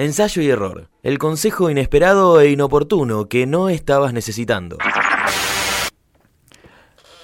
[0.00, 0.88] Ensayo y error.
[1.02, 4.78] El consejo inesperado e inoportuno que no estabas necesitando.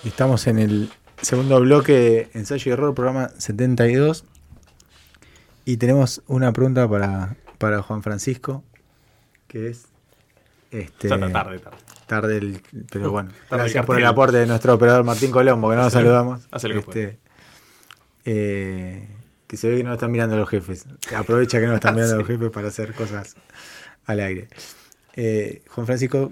[0.04, 0.91] Estamos en el
[1.23, 4.26] segundo bloque de Ensayo y error, programa 72.
[5.65, 8.62] Y tenemos una pregunta para, para Juan Francisco,
[9.49, 9.87] que es...
[10.71, 11.61] Este, tarde, tarde.
[12.07, 12.61] Tarde,
[12.93, 13.31] pero bueno.
[13.51, 16.47] gracias por el aporte de nuestro operador Martín Colombo, que no nos saludamos.
[16.53, 17.19] Este,
[18.27, 19.09] eh,
[19.57, 20.84] que se ve que no están mirando los jefes.
[21.14, 23.36] Aprovecha que no están mirando los jefes para hacer cosas
[24.05, 24.48] al aire.
[25.16, 26.30] Eh, Juan Francisco,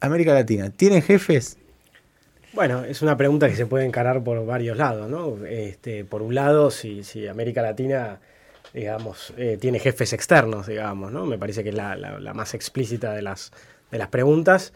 [0.00, 1.58] América Latina, ¿tiene jefes?
[2.52, 5.44] Bueno, es una pregunta que se puede encarar por varios lados, ¿no?
[5.44, 8.20] Este, por un lado, si, si América Latina,
[8.72, 11.26] digamos, eh, tiene jefes externos, digamos, ¿no?
[11.26, 13.50] Me parece que es la, la, más explícita de las,
[13.90, 14.72] de las preguntas,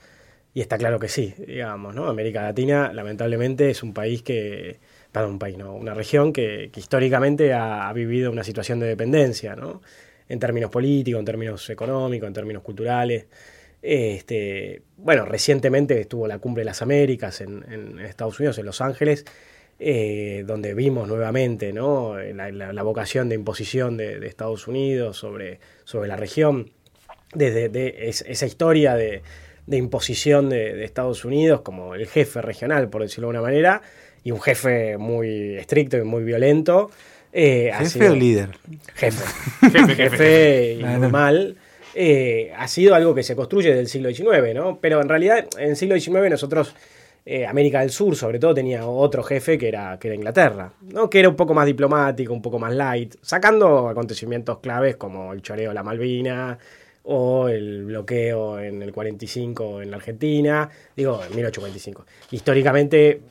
[0.53, 2.09] y está claro que sí, digamos, ¿no?
[2.09, 4.81] América Latina, lamentablemente, es un país que,
[5.13, 9.83] perdón, un país, no, una región que, históricamente ha, vivido una situación de dependencia, ¿no?
[10.29, 13.27] En términos políticos, en términos económicos, en términos culturales.
[13.81, 19.25] Este, bueno, recientemente estuvo la Cumbre de las Américas en, Estados Unidos, en Los Ángeles,
[19.79, 22.19] eh, donde vimos nuevamente ¿no?
[22.19, 26.73] la, vocación de imposición de, Estados Unidos sobre, sobre la región,
[27.33, 29.23] desde esa historia de,
[29.71, 33.83] imposición de, Estados Unidos como el jefe regional, por decirlo de alguna manera,
[34.25, 36.91] y un jefe muy estricto y muy violento.
[37.33, 38.51] Eh, ¿Jefe o líder?
[38.95, 39.25] Jefe.
[39.71, 41.57] jefe, jefe, y muy mal.
[41.95, 44.79] Eh, ha sido algo que se construye desde el siglo XIX, ¿no?
[44.81, 46.75] Pero en realidad, en el siglo XIX nosotros,
[47.27, 51.11] eh, América del Sur sobre todo, tenía otro jefe que era, que era Inglaterra, ¿no?
[51.11, 55.43] Que era un poco más diplomático, un poco más light, sacando acontecimientos claves como el
[55.43, 56.59] choreo de la Malvina,
[57.11, 62.05] o el bloqueo en el 45 en la Argentina, digo, en 1845.
[62.33, 63.23] Históricamente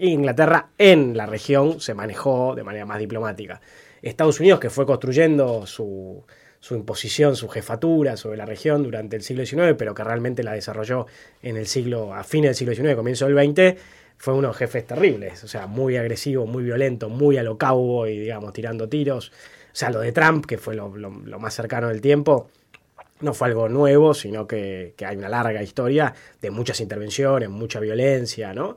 [0.00, 3.60] Inglaterra en la región se manejó de manera más diplomática.
[4.02, 6.24] Estados Unidos, que fue construyendo su,
[6.70, 11.06] imposición, su jefatura sobre la región durante el siglo XIX, pero que realmente la desarrolló
[11.42, 13.78] en el siglo, a fines del siglo XIX, comienzo del XX,
[14.18, 17.58] fue unos jefes terribles, o sea, muy agresivo, muy violento, muy a lo
[18.06, 19.28] y digamos, tirando tiros.
[19.28, 22.48] O sea, lo de Trump, que fue lo, más cercano del tiempo,
[23.20, 28.54] no fue algo nuevo, sino que, hay una larga historia de muchas intervenciones, mucha violencia,
[28.54, 28.76] ¿no?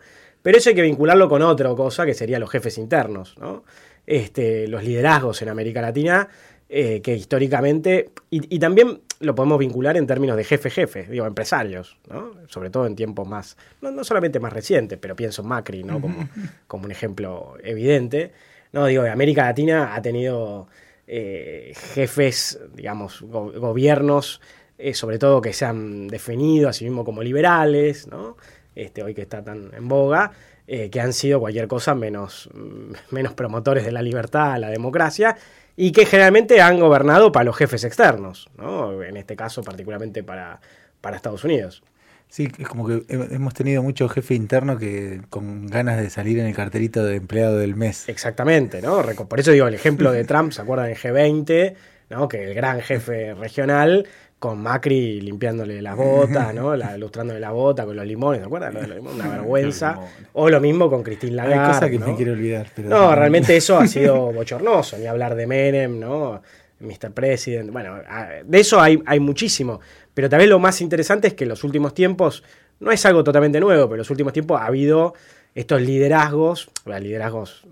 [0.50, 3.64] Pero eso hay que vincularlo con otra cosa, que serían los jefes internos, ¿no?
[4.08, 6.28] Este, los liderazgos en América Latina,
[6.68, 12.32] eh, que históricamente, y, también lo podemos vincular en términos de jefe-jefe, digo, empresarios, ¿no?
[12.48, 16.02] Sobre todo en tiempos más, no, solamente más recientes, pero pienso en Macri, ¿no?
[16.02, 16.18] Como,
[16.66, 18.32] como un ejemplo evidente.
[18.72, 20.68] No, digo, América Latina ha tenido
[21.06, 24.42] eh, jefes, digamos, gobiernos,
[24.80, 28.36] eh, sobre todo que se han definido a sí mismos como liberales, ¿no?
[28.84, 30.32] Este, hoy que está tan en boga,
[30.68, 35.36] eh, que han sido cualquier cosa menos, mm, menos promotores de la libertad, la democracia,
[35.76, 39.02] y que generalmente han gobernado para los jefes externos, ¿no?
[39.02, 40.60] en este caso particularmente para,
[41.02, 41.84] para Estados Unidos.
[42.28, 46.46] Sí, es como que hemos tenido mucho jefe interno que con ganas de salir en
[46.46, 48.08] el carterito de empleado del mes.
[48.08, 49.02] Exactamente, ¿no?
[49.02, 51.76] Por eso digo, el ejemplo de Trump, ¿se acuerdan del G20?
[52.10, 52.28] ¿no?
[52.28, 54.08] Que el gran jefe regional
[54.40, 56.76] con Macri limpiándole las botas, ¿no?
[56.76, 58.74] La, ilustrándole la bota con los limones, ¿te acuerdas?
[58.74, 60.00] Una vergüenza.
[60.34, 61.60] O lo mismo con Cristín Lagarde.
[61.60, 62.68] Hay cosas que me quiero olvidar.
[62.78, 66.42] no, realmente eso ha sido bochornoso, ni hablar de Menem, ¿no?
[66.80, 67.12] Mr.
[67.12, 67.72] President.
[67.72, 67.98] Bueno,
[68.46, 69.82] de eso hay, hay muchísimo.
[70.14, 72.44] Pero también lo más interesante es que en los últimos tiempos,
[72.80, 75.14] no es algo totalmente nuevo, pero en los últimos tiempos ha habido
[75.56, 77.66] estos liderazgos, liderazgos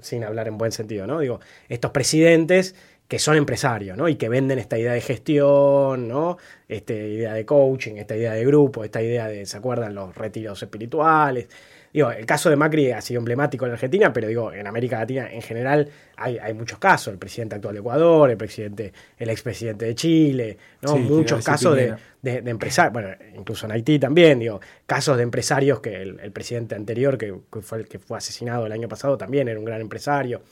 [0.00, 1.20] sin hablar en buen sentido, ¿no?
[1.20, 2.74] Digo, estos presidentes
[3.08, 4.06] que son empresarios, ¿no?
[4.08, 6.36] Y que venden esta idea de gestión, ¿no?
[6.68, 9.94] Esta idea de coaching, esta idea de grupo, esta idea de, ¿se acuerdan?
[9.94, 11.48] Los retiros espirituales.
[11.90, 15.32] Digo, el caso de Macri ha sido emblemático en Argentina, pero digo, en América Latina
[15.32, 17.12] en general hay, muchos casos.
[17.12, 20.98] El presidente actual de Ecuador, el presidente, el expresidente de Chile, ¿no?
[20.98, 26.30] Muchos casos de, empresarios, bueno, incluso en Haití también, digo, casos de empresarios que el,
[26.30, 29.80] presidente anterior, que, fue el que fue asesinado el año pasado, también era un gran
[29.80, 30.42] empresario.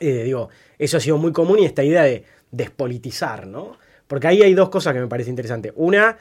[0.00, 3.78] Eh, digo, eso ha sido muy común y esta idea de despolitizar, ¿no?
[4.06, 5.72] Porque ahí hay dos cosas que me parece interesantes.
[5.76, 6.16] Una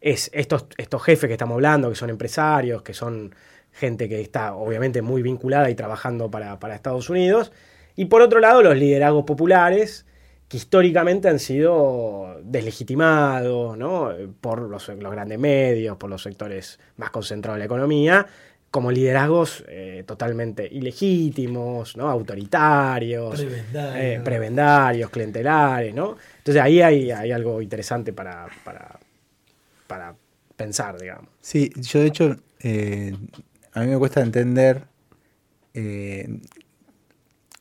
[0.00, 3.34] es estos, estos jefes que estamos hablando, que son empresarios, que son
[3.72, 7.52] gente que está obviamente muy vinculada y trabajando para, Estados Unidos.
[7.96, 10.06] Y por otro lado, los liderazgos populares,
[10.48, 14.10] que históricamente han sido deslegitimados ¿no?
[14.40, 18.26] por los, los, grandes medios, por los sectores más concentrados de la economía,
[18.74, 22.10] como liderazgos eh, totalmente ilegítimos, ¿no?
[22.10, 26.16] autoritarios, prebendarios, eh, prebendarios clientelares, ¿no?
[26.38, 28.48] Entonces ahí hay, algo interesante para,
[29.86, 30.16] para,
[30.56, 31.30] pensar, digamos.
[31.40, 33.16] Sí, yo de hecho, eh,
[33.74, 34.82] a mí me cuesta entender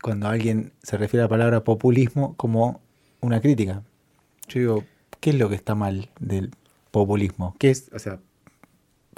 [0.01, 2.81] cuando alguien se refiere a la palabra populismo como
[3.21, 3.83] una crítica.
[4.47, 4.83] yo digo,
[5.19, 6.49] ¿qué es lo que está mal del
[6.89, 7.55] populismo?
[7.59, 8.19] ¿Qué es, o sea,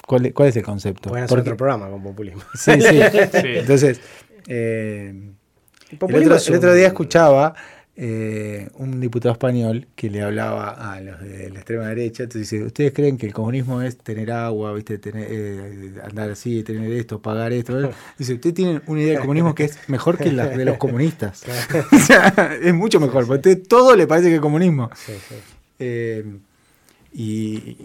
[0.06, 1.10] cuál, cuál es el concepto?
[1.10, 2.44] Pueden hacer otro programa con populismo.
[2.56, 3.00] Sí, sí.
[3.44, 4.00] Entonces,
[4.48, 5.14] eh,
[5.92, 7.56] el, otro, día escuchaba
[7.96, 12.24] eh, un diputado español que le hablaba a los de la extrema derecha.
[12.24, 16.64] Entonces dice, ¿ustedes creen que el comunismo es tener agua, viste, tener, eh, andar así,
[16.64, 17.92] tener esto, pagar esto?
[18.18, 21.44] Dice, ustedes tienen una idea del comunismo que es mejor que la de los comunistas.
[21.92, 24.90] o sea, es mucho mejor, porque todo le parece que es comunismo.
[27.18, 27.78] Y,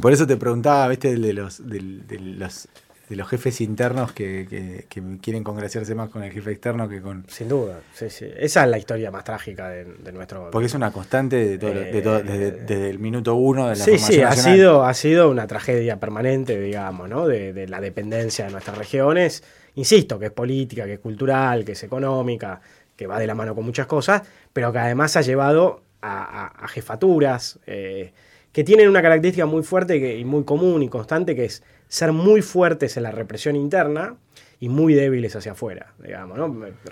[0.00, 2.68] por eso te preguntaba, viste, de los, de los
[3.08, 4.86] de los jefes internos que,
[5.22, 7.24] quieren congraciarse más con el jefe externo que con...
[7.28, 8.26] Sin duda, sí, sí.
[8.36, 10.50] Esa es la historia más trágica de, nuestro...
[10.50, 14.20] Porque es una constante de todo, eh, desde, el minuto uno de la Sí, sí,
[14.20, 17.26] ha sido, ha sido una tragedia permanente, digamos, ¿no?
[17.26, 19.42] De, la dependencia de nuestras regiones.
[19.74, 22.60] Insisto, que es política, que es cultural, que es económica,
[22.94, 27.58] que va de la mano con muchas cosas, pero que además ha llevado a, jefaturas
[27.66, 28.12] eh,
[28.58, 32.42] que tienen una característica muy fuerte y muy común y constante, que es ser muy
[32.42, 34.16] fuertes en la represión interna
[34.58, 36.36] y muy débiles hacia afuera, digamos.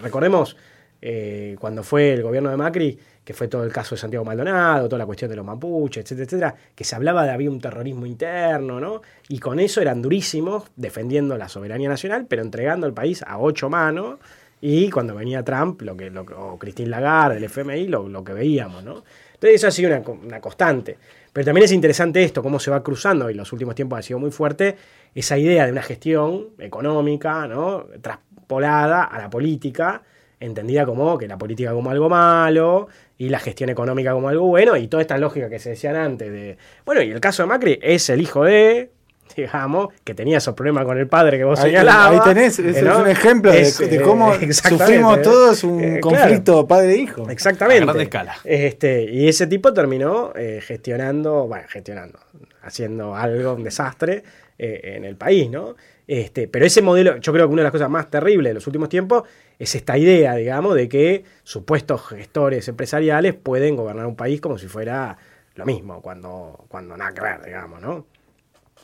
[0.01, 0.57] Recordemos
[1.03, 4.87] eh, cuando fue el gobierno de Macri, que fue todo el caso de Santiago Maldonado,
[4.89, 8.07] toda la cuestión de los mapuches, etcétera, etcétera, que se hablaba de había un terrorismo
[8.07, 9.03] interno, ¿no?
[9.29, 13.69] Y con eso eran durísimos, defendiendo la soberanía nacional, pero entregando el país a ocho
[13.69, 14.21] manos.
[14.61, 19.03] Y cuando venía Trump, lo que, o Christine Lagarde, el FMI, lo, que veíamos, ¿no?
[19.35, 20.97] Entonces eso ha sido una, una constante.
[21.37, 24.03] Pero también es interesante esto, cómo se va cruzando, y en los últimos tiempos ha
[24.03, 24.75] sido muy fuerte,
[25.15, 27.85] esa idea de una gestión económica, ¿no?
[28.01, 30.03] Traspolada a la política,
[30.41, 32.89] entendida como que la política como algo malo
[33.19, 36.33] y la gestión económica como algo bueno, y toda esta lógica que se decían antes
[36.33, 36.57] de,
[36.87, 38.93] bueno, y el caso de Macri es el hijo de,
[39.37, 42.27] digamos, que tenía esos problemas con el padre que vos señalabas.
[42.27, 47.29] Ahí tenés, es un ejemplo de, cómo sufrimos todos un eh, conflicto padre-hijo.
[47.29, 47.83] Exactamente.
[47.83, 48.37] A gran escala.
[48.45, 52.19] Este, y ese tipo terminó eh, gestionando, bueno, gestionando,
[52.63, 54.23] haciendo algo, un desastre
[54.59, 55.77] eh, en el país, ¿no?
[56.07, 58.67] Este, pero ese modelo, yo creo que una de las cosas más terribles de los
[58.67, 59.25] últimos tiempos
[59.59, 64.69] es esta idea, digamos, de que supuestos gestores empresariales pueden gobernar un país como si
[64.69, 65.17] fuera
[65.57, 68.07] lo mismo, cuando, cuando nada que ver, digamos, ¿no?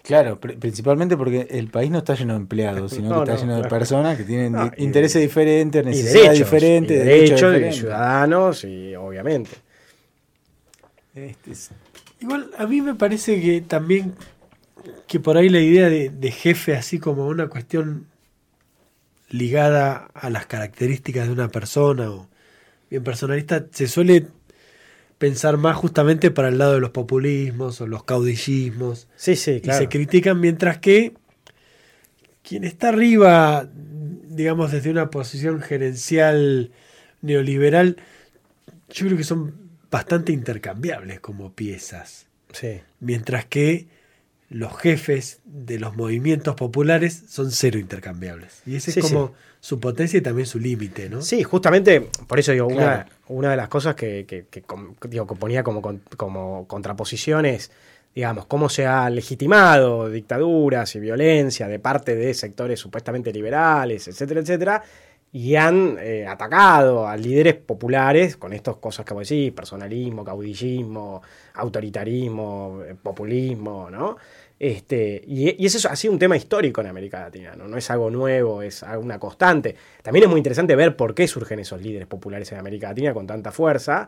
[0.03, 3.69] Claro, principalmente porque el país no está lleno de empleados, sino que está lleno de
[3.69, 9.51] personas que tienen intereses diferentes, necesidades diferentes, y derechos, de ciudadanos y obviamente.
[11.15, 11.53] Este
[12.21, 14.15] Igual a mí me parece que también
[15.07, 18.07] que por ahí la idea de, de jefe así como una cuestión
[19.29, 22.29] ligada a las características de una persona o
[22.91, 24.27] bien personalista se suele
[25.23, 29.07] pensar más justamente para el lado de los populismos o los caudillismos.
[29.15, 29.81] Sí, sí, claro.
[29.81, 31.15] Y se critican mientras que
[32.43, 36.73] quien está arriba, digamos, desde una posición gerencial
[37.21, 37.99] neoliberal,
[38.91, 39.55] yo creo que son
[39.93, 42.27] bastante intercambiables como piezas.
[42.51, 42.81] Sí.
[42.99, 43.87] Mientras que
[44.49, 48.63] los jefes de los movimientos populares son cero intercambiables.
[48.67, 51.23] Y ese es como su potencia y también su límite, ¿no?
[51.23, 54.47] Sí, justamente, por eso digo, una, una, de las cosas que, que,
[55.09, 55.83] digo, que ponía como,
[56.17, 57.71] como contraposiciones,
[58.15, 64.41] digamos, cómo se ha legitimado dictaduras y violencia de parte de sectores supuestamente liberales, etcétera,
[64.41, 64.83] etcétera,
[65.33, 71.23] y han eh, atacado a líderes populares con estas cosas que vos decís, personalismo, caudillismo,
[71.55, 74.19] autoritarismo, eh, populismo, ¿no?
[74.63, 77.67] Este, y, eso ha sido un tema histórico en América Latina, ¿no?
[77.67, 79.75] no es algo nuevo, es una constante.
[80.05, 83.27] También es muy interesante ver por qué surgen esos líderes populares en América Latina con
[83.27, 84.07] tanta fuerza.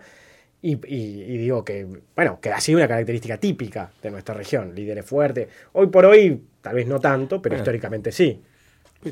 [0.62, 1.84] Y, digo que,
[2.14, 5.48] bueno, que ha sido una característica típica de nuestra región, líderes fuertes.
[5.72, 8.40] Hoy por hoy, tal vez no tanto, pero históricamente sí.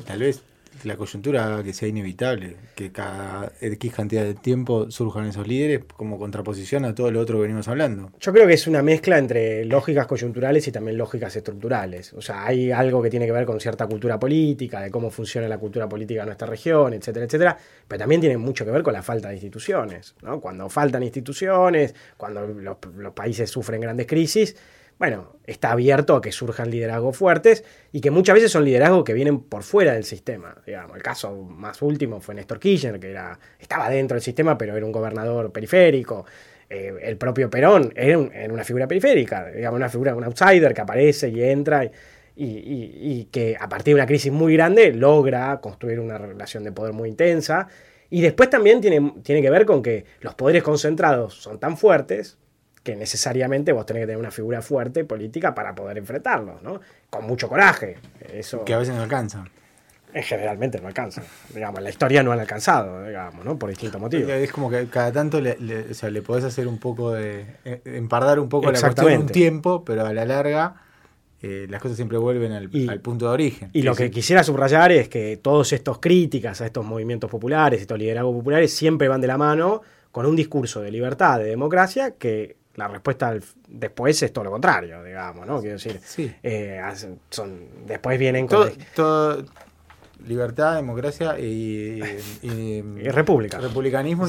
[0.05, 0.41] Tal vez
[0.83, 6.19] la coyuntura que sea inevitable, que cada X cantidad de tiempo surjan esos líderes como
[6.19, 8.11] contraposición a todo lo otro que venimos hablando.
[8.19, 12.13] Yo creo que es una mezcla entre lógicas coyunturales y también lógicas estructurales.
[12.13, 15.47] O sea, hay algo que tiene que ver con cierta cultura política, de cómo funciona
[15.47, 18.93] la cultura política en nuestra región, etcétera, etcétera, pero también tiene mucho que ver con
[18.93, 20.15] la falta de instituciones.
[20.21, 20.39] ¿no?
[20.41, 24.55] Cuando faltan instituciones, cuando los, los países sufren grandes crisis,
[24.99, 29.13] bueno, está abierto a que surjan liderazgos fuertes y que muchas veces son liderazgos que
[29.13, 30.55] vienen por fuera del sistema.
[30.65, 34.77] Digamos, el caso más último fue Néstor Kirchner, que era, estaba dentro del sistema, pero
[34.77, 36.25] era un gobernador periférico.
[36.69, 41.29] Eh, el propio Perón era, una figura periférica, digamos, una figura, un outsider que aparece
[41.29, 41.89] y entra
[42.35, 46.93] y, que a partir de una crisis muy grande logra construir una relación de poder
[46.93, 47.67] muy intensa.
[48.09, 52.37] Y después también tiene, tiene que ver con que los poderes concentrados son tan fuertes,
[52.83, 56.81] que necesariamente vos tenés que tener una figura fuerte política para poder enfrentarlos, ¿no?
[57.09, 57.97] Con mucho coraje.
[58.31, 58.65] Eso...
[58.65, 59.45] Que a veces no alcanza.
[60.13, 61.23] generalmente no alcanzan.
[61.53, 63.57] Digamos, la historia no han alcanzado, digamos, ¿no?
[63.57, 64.29] Por distintos motivos.
[64.29, 65.55] Es como que cada tanto le,
[65.89, 67.45] o sea, le podés hacer un poco de.
[67.63, 70.75] Eh, empardar un poco la cuestión un tiempo, pero a la larga.
[71.41, 72.69] Eh, las cosas siempre vuelven al,
[73.01, 73.69] punto de origen.
[73.73, 77.99] Y lo que quisiera subrayar es que todos estos críticas a estos movimientos populares, estos
[77.99, 79.81] liderazgos populares, siempre van de la mano
[80.13, 83.33] con un discurso de libertad, de democracia, que la respuesta
[83.67, 85.59] después es todo lo contrario, digamos, ¿no?
[85.59, 86.01] Quiero decir,
[86.41, 86.81] eh,
[87.29, 88.71] son, después vienen con...
[88.95, 89.43] todo,
[90.27, 91.99] libertad, democracia y,
[93.11, 93.59] república.
[93.59, 94.25] Republicanismo,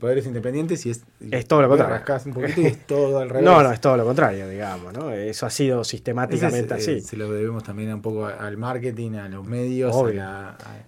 [0.00, 2.02] poderes independientes y es, es todo lo contrario.
[2.26, 3.44] Un poquito y es todo al revés.
[3.44, 5.12] No, no, es todo lo contrario, digamos, ¿no?
[5.12, 6.92] Eso ha sido sistemáticamente así.
[6.92, 9.94] Eh, se lo debemos también un poco al marketing, a los medios.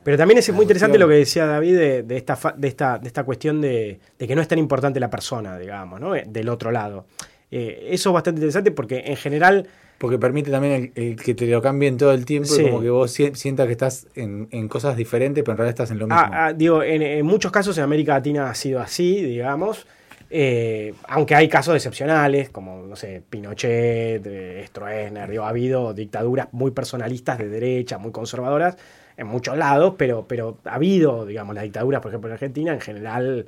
[0.03, 3.25] Pero también es muy interesante lo que decía David de, esta, de, esta, de esta
[3.25, 6.13] cuestión de, que no es tan importante la persona, digamos, ¿no?
[6.13, 7.07] Del otro lado.
[7.51, 9.69] Eh, eso es bastante interesante porque en general
[10.03, 13.13] porque permite también el, que te lo cambien todo el tiempo y como que vos
[13.13, 16.21] sientas que estás en, cosas diferentes, pero en realidad estás en lo mismo.
[16.21, 19.87] Ah, ah, digo, en, muchos casos en América Latina ha sido así, digamos.
[20.29, 26.73] Eh, aunque hay casos excepcionales, como, no sé, Pinochet, Stroessner, digo, ha habido dictaduras muy
[26.73, 28.77] personalistas de derecha, muy conservadoras,
[29.17, 32.81] en muchos lados, pero, pero ha habido, digamos, las dictaduras, por ejemplo, en Argentina, en
[32.81, 33.47] general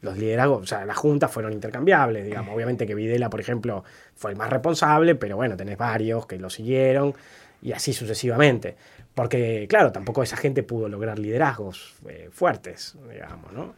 [0.00, 2.54] los liderazgos, o sea, las juntas fueron intercambiables, digamos.
[2.54, 3.84] Obviamente que Videla, por ejemplo,
[4.14, 7.14] fue el más responsable, pero bueno, tenés varios que lo siguieron
[7.62, 8.76] y así sucesivamente.
[9.14, 13.74] Porque, claro, tampoco esa gente pudo lograr liderazgos eh, fuertes, digamos, ¿no?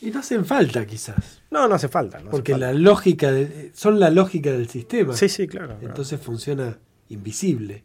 [0.00, 1.42] Y no hacen falta, quizás.
[1.50, 2.20] No, no hace falta.
[2.30, 5.14] Porque la lógica, de, son la lógica del sistema.
[5.14, 5.76] Sí, sí, claro.
[5.82, 6.78] Entonces funciona
[7.10, 7.84] invisible.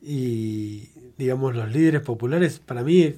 [0.00, 3.16] Y, digamos, los líderes populares, para mí,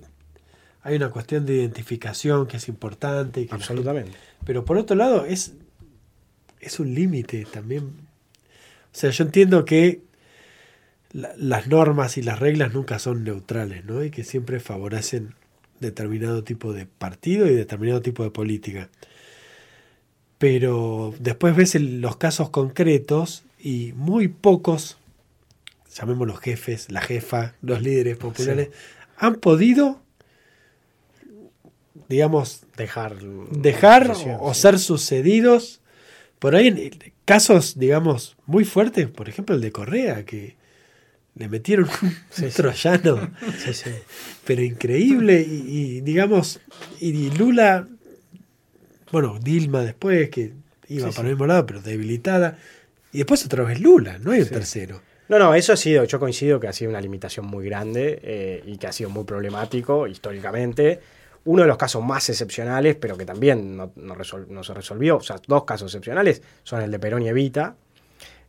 [0.87, 3.45] hay una cuestión de identificación que es importante.
[3.45, 4.13] que Absolutamente.
[4.45, 5.55] pero por otro lado, es,
[6.61, 7.83] es un límite también.
[7.83, 10.03] O sea, yo entiendo que
[11.13, 14.05] las normas y las reglas nunca son neutrales, ¿no?
[14.05, 15.35] Y que siempre favorecen
[15.81, 18.89] determinado tipo de partido y determinado tipo de política.
[20.39, 24.99] Pero después ves los casos concretos y muy pocos,
[25.93, 28.71] llamémoslos jefes, la jefa, los líderes populares,
[29.17, 30.06] han podido
[32.09, 33.17] digamos, dejar,
[33.51, 35.81] dejar o, ser sucedidos.
[36.39, 40.57] Por ahí, en casos, digamos, muy fuertes, por ejemplo, el de Correa, que
[41.35, 43.31] le metieron un troyano,
[44.45, 46.61] pero increíble, y, digamos,
[47.01, 47.87] y, Lula,
[49.13, 50.53] bueno, Dilma después, que
[50.89, 52.59] iba para el mismo lado, pero debilitada,
[53.13, 55.01] y después otra vez Lula, no hay un tercero.
[55.29, 58.63] No, no, eso ha sido, yo coincido que ha sido una limitación muy grande eh,
[58.65, 61.01] y que ha sido muy problemático históricamente
[61.47, 65.65] uno de los casos más excepcionales, pero que también no, se resolvió, o sea, dos
[65.65, 67.77] casos excepcionales, son el de Perón y Evita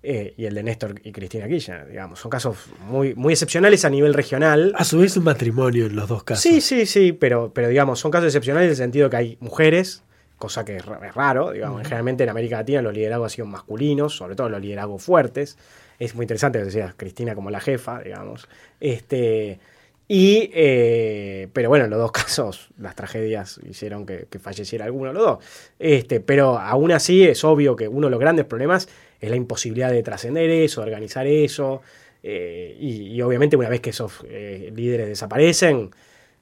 [0.04, 2.20] eh, y el de Néstor y Cristina Kirchner, digamos.
[2.20, 4.74] Son casos muy, muy excepcionales a nivel regional.
[4.76, 6.44] A su vez un matrimonio en los dos casos.
[6.44, 10.04] Sí, sí, sí, pero, pero digamos, son casos excepcionales en el sentido que hay mujeres,
[10.38, 11.84] cosa que es, raro, digamos.
[11.84, 15.58] Generalmente en América Latina los liderazgos han sido masculinos, sobre todo los liderazgos fuertes.
[16.00, 18.48] Es muy interesante que decías Cristina como la jefa, digamos.
[18.80, 19.60] Este
[20.08, 25.14] y, eh, pero bueno, en los dos casos las tragedias hicieron que, falleciera alguno de
[25.14, 25.46] los dos.
[25.80, 28.88] Este, pero aún así es obvio que uno de los grandes problemas
[29.20, 31.82] es la imposibilidad de trascender eso, de organizar eso.
[32.24, 35.92] Eh, y, obviamente una vez que esos eh, líderes desaparecen,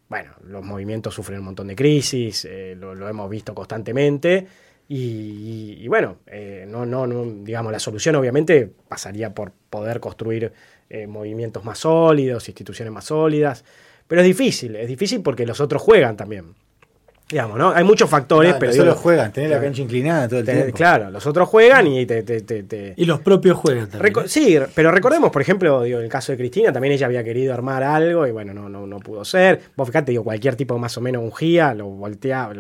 [0.10, 4.46] bueno, los movimientos sufren un montón de crisis, lo, hemos visto constantemente.
[4.88, 6.18] Y, bueno,
[6.68, 10.54] no, no, no, digamos, la solución obviamente pasaría por poder construir
[10.90, 13.66] eh, movimientos más sólidos, instituciones más sólidas.
[14.08, 16.54] Pero es difícil, es difícil porque los otros juegan también.
[17.28, 17.72] Digamos, ¿no?
[17.72, 18.72] Hay muchos factores, pero.
[18.72, 20.78] Los otros juegan, tener la cancha inclinada todo el tiempo.
[20.78, 22.94] Claro, los otros juegan y te.
[22.98, 24.28] Y los propios juegan también.
[24.28, 27.54] sí, pero recordemos, por ejemplo, digo, en el caso de Cristina, también ella había querido
[27.54, 29.60] armar algo y bueno, no, no, no pudo ser.
[29.76, 32.54] Vos fíjate, digo, cualquier tipo más o menos ungía, lo volteaba.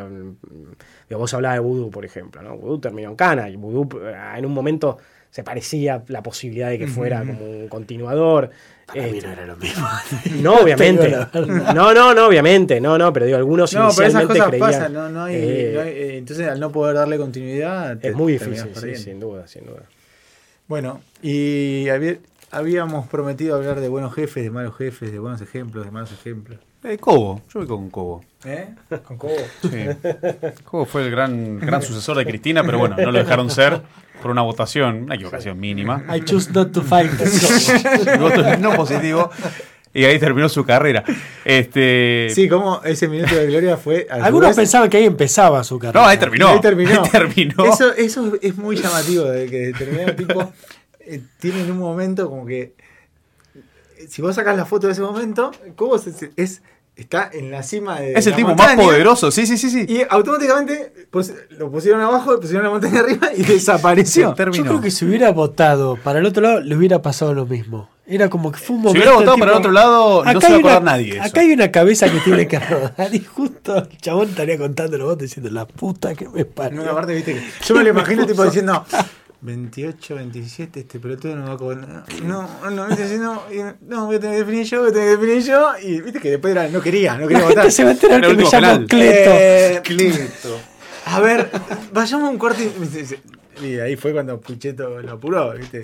[1.11, 2.57] vos hablabas de Vudú, por ejemplo, ¿no?
[2.57, 4.97] Vudú terminó en Cana y Vudú eh, en un momento
[5.35, 8.51] se parecía la posibilidad de que fuera como un continuador.
[8.85, 9.85] Para mí no era lo mismo.
[10.41, 11.09] No, obviamente.
[11.33, 12.79] no, no, no, obviamente.
[12.79, 16.17] No, no, pero digo, algunos no, pero esas cosas pasan, no, no, hay, eh, eh,
[16.19, 17.99] entonces al no poder darle continuidad.
[18.01, 19.81] es muy difícil, sí, sin duda, sin duda.
[20.69, 21.87] Bueno, y
[22.49, 26.59] habíamos prometido hablar de buenos jefes, de malos jefes, de buenos ejemplos, de malos ejemplos.
[26.81, 28.23] Eh, Cobo, yo voy con Cobo.
[28.45, 28.69] ¿Eh?
[29.03, 29.35] ¿Con Cobo?
[29.63, 29.85] Sí.
[30.63, 33.81] Cobo fue el gran, gran sucesor de Cristina, pero bueno, no lo dejaron ser
[34.25, 36.03] por una votación, una equivocación mínima.
[36.11, 37.11] I choose not to fight.
[38.19, 39.29] voto no positivo.
[39.93, 41.03] Y ahí terminó su carrera.
[41.43, 42.29] Este...
[42.33, 44.07] Sí, como ese minuto de gloria fue.
[44.09, 46.01] Algunos pensaban que ahí empezaba su carrera.
[46.01, 46.49] No, ahí terminó.
[46.49, 46.59] Ahí
[47.11, 47.65] terminó.
[47.71, 50.51] Eso, eso es muy llamativo, de que determinado tipo
[51.01, 52.73] eh, tienen un momento como que
[54.09, 56.63] si vos sacas la foto de ese momento, Cobos es, es-
[56.95, 58.13] está en la cima de.
[58.13, 59.31] Es el tipo montaña, más poderoso.
[59.31, 59.85] Sí, sí, sí, sí.
[59.87, 64.35] Y automáticamente pues, lo pusieron abajo, pusieron la montaña arriba y desapareció.
[64.51, 67.89] Yo creo que si hubiera votado para el otro lado, le hubiera pasado lo mismo.
[68.07, 68.99] Era como que fue un Si momento.
[68.99, 71.13] hubiera votado tipo, para el otro lado, no se va a una- acordar nadie.
[71.13, 71.23] eso.
[71.23, 75.07] Acá hay una cabeza que tiene que rodar y justo el chabón estaría contando los
[75.07, 76.83] votos diciendo la puta que me parió.
[76.83, 78.85] No, aparte, viste que yo me lo imagino tipo diciendo
[79.45, 82.03] 28, 27, este pelotudo no va a cobrar.
[82.23, 85.17] No, no, no, y- no, voy a tener que definir yo, voy a tener que
[85.25, 85.67] definir yo.
[85.81, 87.63] Y viste que después era, no quería, no quería La votar.
[87.63, 88.87] gente se va a enterar que me llamo.
[88.87, 89.31] Cleto.
[89.33, 90.59] Eh, Cleto.
[91.07, 91.49] A ver,
[91.93, 95.83] vayamos a un cuarto y, y ahí fue cuando Pucheto lo apuró, viste.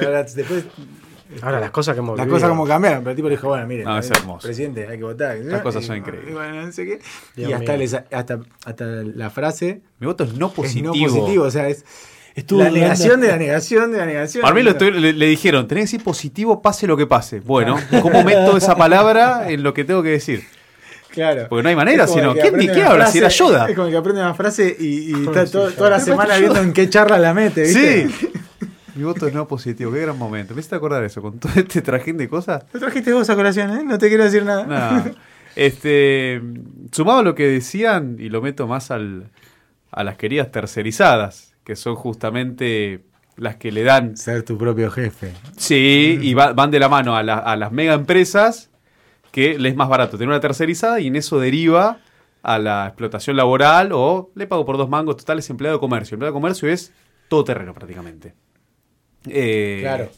[0.00, 0.64] Ahora, después
[1.42, 2.36] Ahora las cosas que hemos las vivido.
[2.36, 4.46] cosas como cambiaron, pero el tipo le dijo, bueno, miren, No, es hermoso.
[4.46, 5.36] presidente, hay que votar.
[5.38, 6.30] Las cosas son increíbles.
[6.30, 7.00] y bueno, no sé qué.
[7.36, 10.94] Y hasta, les- hasta, hasta la frase Mi voto es no es positivo.
[10.94, 11.84] no positivo, o sea, es
[12.38, 14.42] Estuvo la negación de la negación de la negación.
[14.42, 17.40] Para mí lo estoy- le, le dijeron, tenés que decir positivo pase lo que pase.
[17.40, 20.44] Bueno, ¿cómo meto esa palabra en lo que tengo que decir?
[21.10, 21.46] Claro.
[21.48, 23.04] Porque no hay manera, sino, ¿quién- aprende ¿qué habla?
[23.06, 23.66] frase- Si era Yoda.
[23.68, 26.60] Es como el que aprende una frase y, y está todo- toda la semana viendo
[26.60, 28.08] en qué charla la mete, ¿viste?
[28.08, 28.28] Sí.
[28.94, 29.92] Mi voto es no positivo.
[29.92, 30.54] Qué gran momento.
[30.54, 31.22] ¿Me hiciste acordar eso?
[31.22, 32.64] Con todo este trajín de cosas.
[32.72, 33.82] Lo trajiste vos a colación, ¿eh?
[33.84, 34.64] No te quiero decir nada.
[34.66, 35.12] Nada.
[35.56, 36.40] Este,
[36.92, 39.30] sumado a lo que decían, y lo meto más al,
[39.90, 43.02] a las queridas tercerizadas, que son justamente
[43.36, 45.32] las que le dan Ser tu propio jefe.
[45.58, 48.70] Sí, y va- van de la mano a, la- a las mega empresas
[49.32, 51.98] que les es más barato tener una tercerizada y en eso deriva
[52.42, 56.14] a la explotación laboral o le pago por dos mangos totales empleado de comercio.
[56.14, 56.90] Empleado de comercio es
[57.28, 58.32] todo terreno prácticamente.
[59.26, 60.08] Eh, Claro.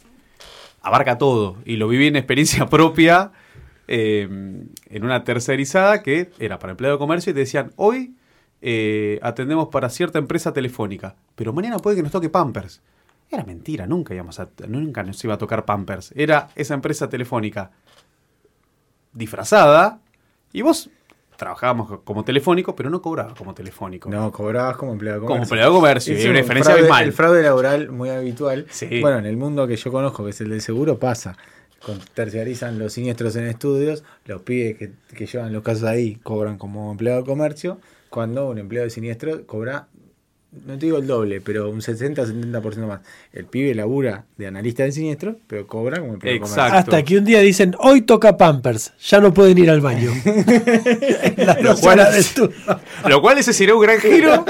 [0.82, 3.32] Abarca todo y lo viví en experiencia propia
[3.88, 4.22] eh,
[4.86, 8.14] en una tercerizada que era para empleado de comercio y te decían, hoy
[8.62, 12.80] eh, atendemos para cierta empresa telefónica, pero mañana puede que nos toque Pampers.
[13.30, 16.12] Era mentira, nunca, íbamos a, nunca nos iba a tocar Pampers.
[16.16, 17.70] Era esa empresa telefónica
[19.12, 20.00] disfrazada
[20.52, 20.90] y vos
[21.36, 24.10] trabajábamos como telefónico, pero no cobrabas como telefónico.
[24.10, 25.54] No, cobrabas como empleado de como comercio.
[25.54, 27.04] empleado de comercio, y Es hay una un diferencia fraude- abismal.
[27.04, 28.66] El fraude laboral muy habitual.
[28.68, 29.00] Sí.
[29.00, 31.36] Bueno, en el mundo que yo conozco, que es el del seguro, pasa.
[31.84, 36.58] Con- terciarizan los siniestros en estudios, los pibes que, que llevan los casos ahí cobran
[36.58, 37.78] como empleado de comercio,
[38.10, 39.86] cuando un empleado de siniestro cobra,
[40.66, 43.00] no te digo el doble, pero un 60-70% más.
[43.32, 46.60] El pibe labura de analista de siniestro, pero cobra como empleado de Exacto.
[46.70, 46.78] comercio.
[46.78, 50.10] Hasta que un día dicen, hoy toca Pampers, ya no pueden ir al baño.
[51.62, 52.00] Lo cual.
[53.08, 54.44] Lo cual ese sería un gran giro,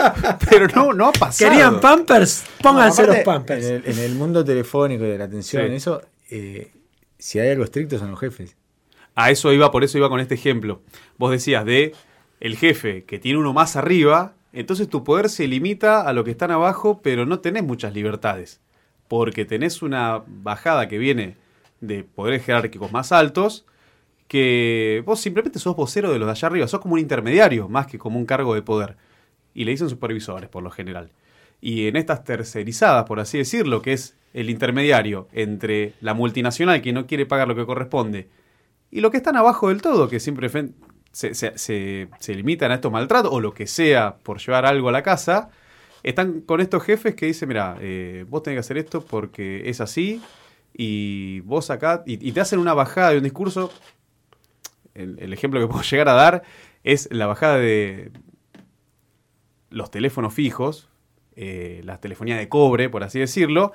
[0.48, 1.50] pero no, no ha pasado.
[1.50, 2.44] ¿Querían Pampers?
[2.62, 3.64] Pónganse No, los Pampers.
[3.66, 5.74] En el, en el mundo telefónico y de la atención, Sí.
[5.74, 6.70] eso, eh,
[7.18, 8.56] si hay algo estricto son los jefes.
[9.14, 10.80] A eso iba, por eso iba con este ejemplo.
[11.18, 11.92] Vos decías de
[12.40, 16.30] el jefe que tiene uno más arriba, entonces tu poder se limita a lo que
[16.32, 18.60] están abajo, pero no tenés muchas libertades.
[19.08, 21.36] Porque tenés una bajada que viene
[21.80, 23.66] de poderes jerárquicos más altos,
[24.26, 27.86] que vos simplemente sos vocero de los de allá arriba, sos como un intermediario, más
[27.86, 28.96] que como un cargo de poder.
[29.54, 31.10] Y le dicen supervisores, por lo general.
[31.60, 36.92] Y en estas tercerizadas, por así decirlo, que es el intermediario entre la multinacional que
[36.92, 38.28] no quiere pagar lo que corresponde
[38.90, 40.48] y lo que están abajo del todo, que siempre
[41.12, 45.02] se, se- limitan a estos maltratos o lo que sea por llevar algo a la
[45.02, 45.50] casa,
[46.02, 49.80] están con estos jefes que dicen, mira, eh, vos tenés que hacer esto porque es
[49.80, 50.22] así
[50.72, 53.72] y vos acá, y, te hacen una bajada de un discurso,
[54.94, 56.42] el, ejemplo que puedo llegar a dar
[56.84, 58.12] es la bajada de
[59.68, 60.88] los teléfonos fijos,
[61.36, 63.72] eh, la telefonía de cobre, por así decirlo,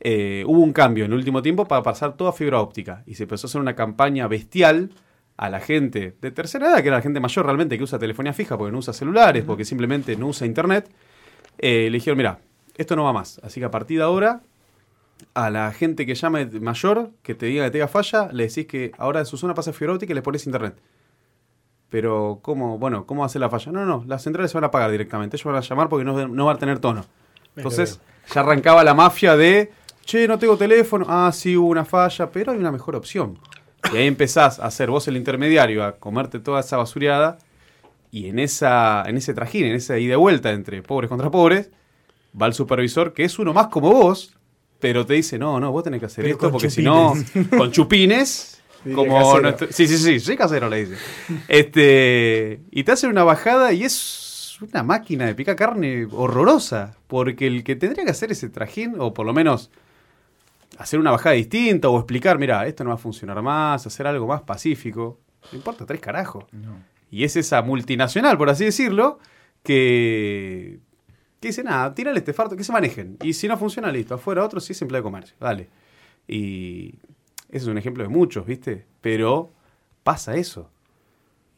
[0.00, 3.24] eh, hubo un cambio en el último tiempo para pasar toda fibra óptica y se
[3.24, 4.90] empezó a hacer una campaña bestial
[5.36, 8.32] a la gente de tercera edad, que era la gente mayor realmente que usa telefonía
[8.32, 10.90] fija porque no usa celulares, porque simplemente no usa internet,
[11.58, 12.38] eh, le dijeron, mira,
[12.76, 14.42] esto no va más, así que a partir de ahora,
[15.34, 18.92] a la gente que llame mayor, que te diga que tenga falla, le decís que
[18.98, 20.76] ahora de su zona pasa fibra óptica y le pones internet.
[21.88, 22.78] Pero, ¿cómo?
[22.78, 23.70] Bueno, ¿cómo hace la falla?
[23.70, 25.36] No, no, las centrales se van a apagar directamente.
[25.36, 27.04] Ellos van a llamar porque no, no van a tener tono.
[27.54, 28.00] Entonces,
[28.32, 29.70] ya arrancaba la mafia de,
[30.04, 31.06] che, no tengo teléfono.
[31.08, 33.38] Ah, sí, hubo una falla, pero hay una mejor opción.
[33.92, 37.38] Y ahí empezás a ser vos el intermediario, a comerte toda esa basureada.
[38.10, 41.70] Y en, esa, en ese trajín, en esa ida y vuelta entre pobres contra pobres,
[42.40, 44.36] va el supervisor, que es uno más como vos,
[44.78, 47.14] pero te dice, no, no, vos tenés que hacer Pero esto porque si no,
[47.56, 48.50] con chupines,
[48.84, 50.96] Sí, como nuestro- sí, sí, sí, sí, casero le dice.
[51.48, 57.46] Este, y te hacen una bajada y es una máquina de picar carne horrorosa, porque
[57.46, 59.70] el que tendría que hacer ese trajín, o por lo menos
[60.78, 64.26] hacer una bajada distinta, o explicar, mira, esto no va a funcionar más, hacer algo
[64.26, 65.20] más pacífico,
[65.52, 66.44] no importa tres carajos.
[67.10, 69.18] Y es esa multinacional, por así decirlo,
[69.62, 70.80] que,
[71.40, 73.16] que dice, nada, tírale este farto, que se manejen.
[73.22, 75.68] Y si no funciona, listo, afuera otro sí es empleo de comercio, dale.
[76.26, 76.94] Y
[77.48, 78.86] Ese es un ejemplo de muchos, ¿viste?
[79.00, 79.52] Pero
[80.02, 80.70] pasa eso.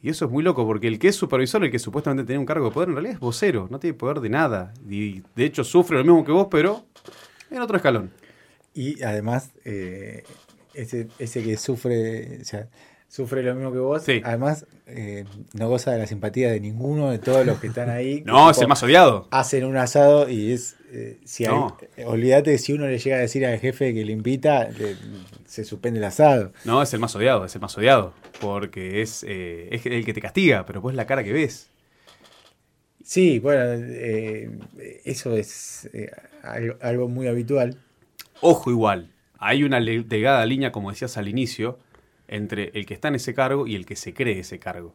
[0.02, 2.46] Y eso es muy loco, porque el que es supervisor, el que supuestamente tiene un
[2.46, 4.74] cargo de poder, en realidad es vocero, no tiene poder de nada.
[4.88, 6.84] Y de hecho sufre lo mismo que vos, pero
[7.50, 8.10] en otro escalón.
[8.76, 10.22] Y además, eh,
[10.74, 12.68] ese, ese que sufre, o sea,
[13.08, 14.20] sufre lo mismo que vos, Sí.
[14.22, 18.22] además eh, no goza de la simpatía de ninguno de todos los que están ahí.
[18.26, 19.26] No, es el más odiado.
[19.30, 20.76] Hacen un asado y es.
[20.92, 21.76] eh, si No.
[22.04, 24.96] olvídate si uno le llega a decir al jefe que le invita, le-
[25.46, 26.52] se suspende el asado.
[26.66, 28.12] No, es el más odiado, es el más odiado.
[28.40, 31.70] Porque es, eh, es el que te castiga, pero vos la cara que ves.
[33.02, 33.62] Sí, bueno,
[35.04, 35.88] eso es
[36.42, 37.78] algo, algo muy habitual.
[38.40, 41.78] Ojo igual, hay una delgada línea, como decías al inicio,
[42.28, 44.94] entre el que está en ese cargo y el que se cree ese cargo.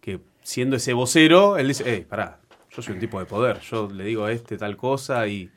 [0.00, 3.88] Que siendo ese vocero, él dice, eh, pará, yo soy un tipo de poder, yo
[3.90, 5.50] le digo a este tal cosa y en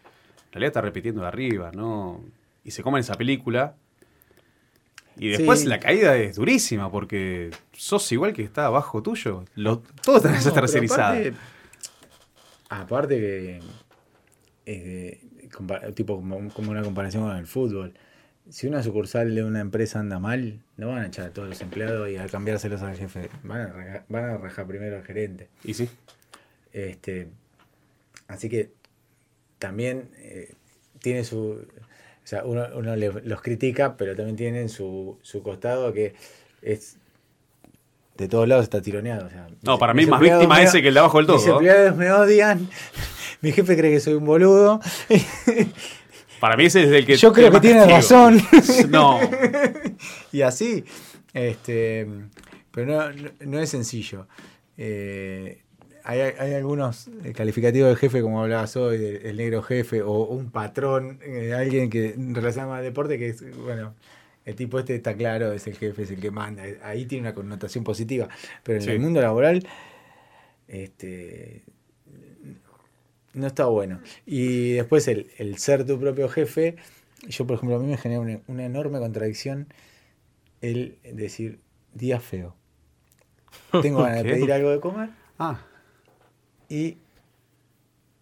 [0.52, 2.24] realidad está repitiendo de arriba, ¿no?
[2.64, 3.76] Y se comen esa película.
[5.16, 5.68] Y después Sí.
[5.68, 9.46] la caída es durísima porque sos igual que está abajo tuyo.
[9.56, 11.14] Lo, todo está No, tercerizado.
[11.14, 11.34] Aparte,
[12.70, 13.60] aparte que.
[14.66, 15.22] eh,
[15.96, 17.94] tipo como, como una comparación con el fútbol.
[18.50, 21.62] Si una sucursal de una empresa anda mal, no van a echar a todos los
[21.62, 23.30] empleados y a cambiárselos al jefe.
[23.44, 25.48] Van a, raja- van a rajar primero al gerente.
[25.64, 25.90] Y sí,
[26.74, 27.30] Este,
[28.28, 28.72] así que
[29.60, 30.54] también eh,
[31.00, 31.66] tiene su.
[32.24, 36.14] O sea, uno, uno le- los critica, pero también tienen su, su costado que
[36.62, 36.98] es.
[38.18, 39.26] De todos lados está tironeado.
[39.26, 41.28] o sea, No, mis- para mí más víctima me- ese que el de abajo del
[41.28, 42.70] todo, Mis empleados me odian.
[43.42, 44.80] Mi jefe cree que soy un boludo.
[46.40, 47.16] para mí ese es el que...
[47.16, 48.42] Yo creo que tiene razón.
[48.90, 49.20] No,
[50.32, 50.84] y así.
[51.34, 52.08] Este,
[52.72, 54.28] pero no, no, es sencillo.
[54.78, 55.62] Eh,
[56.04, 60.52] hay, hay algunos calificativos del jefe, como hablabas hoy, del el negro jefe, o un
[60.52, 63.96] patrón, eh, alguien que relaciona al deporte, que es, bueno,
[64.46, 66.64] el tipo este está claro, es el jefe, es el que manda.
[66.84, 68.28] Ahí tiene una connotación positiva.
[68.64, 68.90] Pero en Sí.
[68.92, 69.66] el mundo laboral,
[70.68, 71.64] este
[73.34, 74.00] no está bueno.
[74.26, 76.76] Y después el, el ser tu propio jefe,
[77.28, 79.68] yo por ejemplo a mí me genera una, una enorme contradicción
[80.62, 81.60] el decir
[81.94, 82.56] día feo.
[83.82, 85.66] Tengo ganas de pedir algo de comer Ah,
[86.70, 86.98] y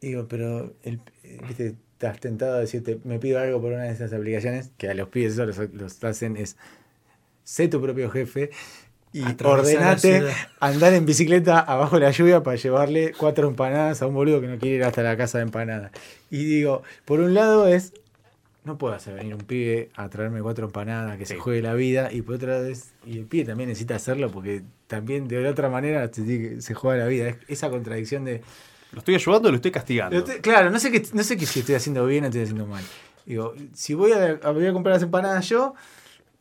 [0.01, 1.01] digo, pero el,
[1.47, 4.95] viste, estás tentado a decirte, me pido algo por una de esas aplicaciones, que a
[4.95, 6.57] los pibes eso los, los hacen, es
[7.43, 8.49] sé tu propio jefe
[9.13, 10.23] y ordenate
[10.59, 14.47] andar en bicicleta abajo de la lluvia para llevarle cuatro empanadas a un boludo que
[14.47, 15.91] no quiere ir hasta la casa de empanadas.
[16.31, 17.93] Y digo, por un lado es,
[18.63, 22.11] no puedo hacer venir un pibe a traerme cuatro empanadas, que se juegue la vida,
[22.11, 26.09] y por otra vez, y el pibe también necesita hacerlo porque también de otra manera
[26.11, 27.27] se, juega la vida.
[27.27, 28.41] Es esa contradicción de,
[28.91, 30.11] ¿lo estoy ayudando o lo estoy castigando?
[30.23, 32.41] pero te- claro, no sé, qué, no sé qué si estoy haciendo bien o estoy
[32.43, 32.83] haciendo mal.
[33.25, 35.73] Digo, si voy a, a- voy a comprar las empanadas yo,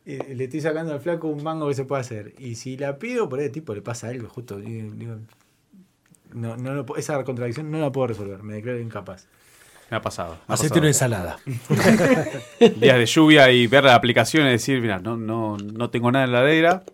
[0.07, 2.35] eh, le estoy sacando al flaco un mango que se puede hacer.
[2.39, 4.59] Y si la pido, por ahí tipo le pasa algo, justo.
[4.59, 5.17] digo,
[6.33, 9.27] no, no lo esa contradicción no la puedo resolver, me declaro incapaz.
[9.91, 10.35] Me ha pasado.
[10.47, 10.81] me ha Hacete pasado.
[10.81, 11.39] una ensalada.
[12.77, 16.25] Días de lluvia y ver la aplicación y decir, mira, no, no, no tengo nada
[16.27, 16.85] en la heladera.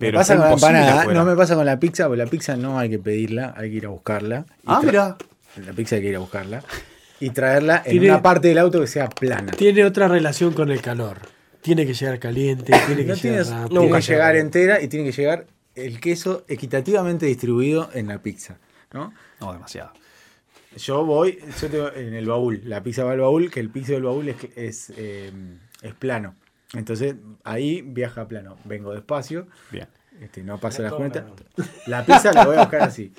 [0.00, 1.20] Pero me pasa está con la imposible empanada, afuera.
[1.20, 3.76] no me pasa con la pizza, porque la pizza no hay que pedirla, hay que
[3.76, 4.46] ir a buscarla.
[4.66, 5.16] Ah, mira.
[5.64, 6.64] La pizza hay que ir a buscarla.
[7.20, 9.52] Y traerla en una parte del auto que sea plana.
[9.52, 11.18] Tiene otra relación con el calor.
[11.60, 13.80] Tiene que llegar caliente, tiene que No llegar tienes- rápido.
[13.82, 18.56] tiene que llegar entera y tiene que llegar el queso equitativamente distribuido en la pizza.
[18.92, 19.12] ¿no?
[19.40, 19.92] No, demasiado.
[20.76, 23.92] Yo voy, yo tengo en el baúl, la pizza va al baúl, que el piso
[23.92, 25.30] del baúl es, es, eh,
[25.82, 26.34] es plano.
[26.74, 28.56] Entonces ahí viaja plano.
[28.64, 29.88] Vengo despacio, Bien.
[30.20, 31.24] este, no paso La las cuentas.
[31.86, 33.12] La pizza la voy a buscar así.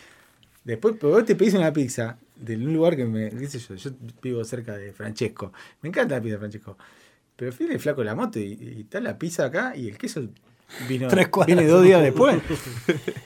[0.63, 3.75] Después, pero vos te pedís una pizza de un lugar que me, qué sé yo,
[3.75, 5.51] yo vivo cerca de Francesco.
[5.81, 6.77] Me encanta la pizza de Francesco.
[7.35, 9.97] Pero fui el flaco de la moto y, y está la pizza acá y el
[9.97, 10.21] queso
[10.87, 11.07] vino,
[11.45, 12.41] viene dos días después.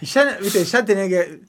[0.01, 1.41] Y ya, viste, ya tenés que.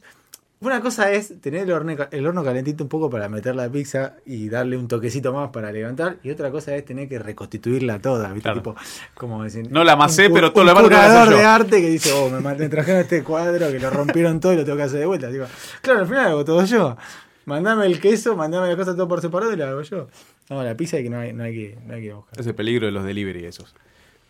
[0.59, 4.15] Una cosa es tener el horno, el horno calentito un poco para meter la pizza
[4.25, 6.17] y darle un toquecito más para levantar.
[6.23, 8.45] Y otra cosa es tener que reconstituirla toda, ¿viste?
[8.45, 8.61] Claro.
[8.61, 8.77] Tipo,
[9.15, 11.37] como decir, No la amasé, pero todo lo demás lo que hacer yo.
[11.37, 14.57] de arte que dice, oh, me, me trajeron este cuadro que lo rompieron todo y
[14.57, 15.29] lo tengo que hacer de vuelta.
[15.29, 15.45] Digo,
[15.83, 16.97] claro, al final lo hago todo yo.
[17.45, 20.09] Mandame el queso, mandame las cosas todo por separado y la hago yo.
[20.49, 22.41] No, la pizza hay que no hay, no hay que no hay que buscar.
[22.41, 23.75] Es el peligro de los delivery esos.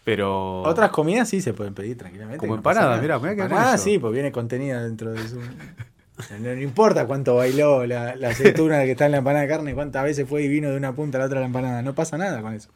[0.02, 0.62] Pero.
[0.62, 2.38] Otras comidas sí se pueden pedir tranquilamente.
[2.38, 3.02] Como que no empanadas, nada.
[3.02, 5.38] mirá, mirá qué Empanadas sí, pues viene contenida dentro de su.
[6.40, 10.04] No, importa cuánto bailó la, la aceituna que está en la empanada de carne, cuántas
[10.04, 11.82] veces fue y vino de una punta a la otra la empanada.
[11.82, 12.70] No pasa nada con eso.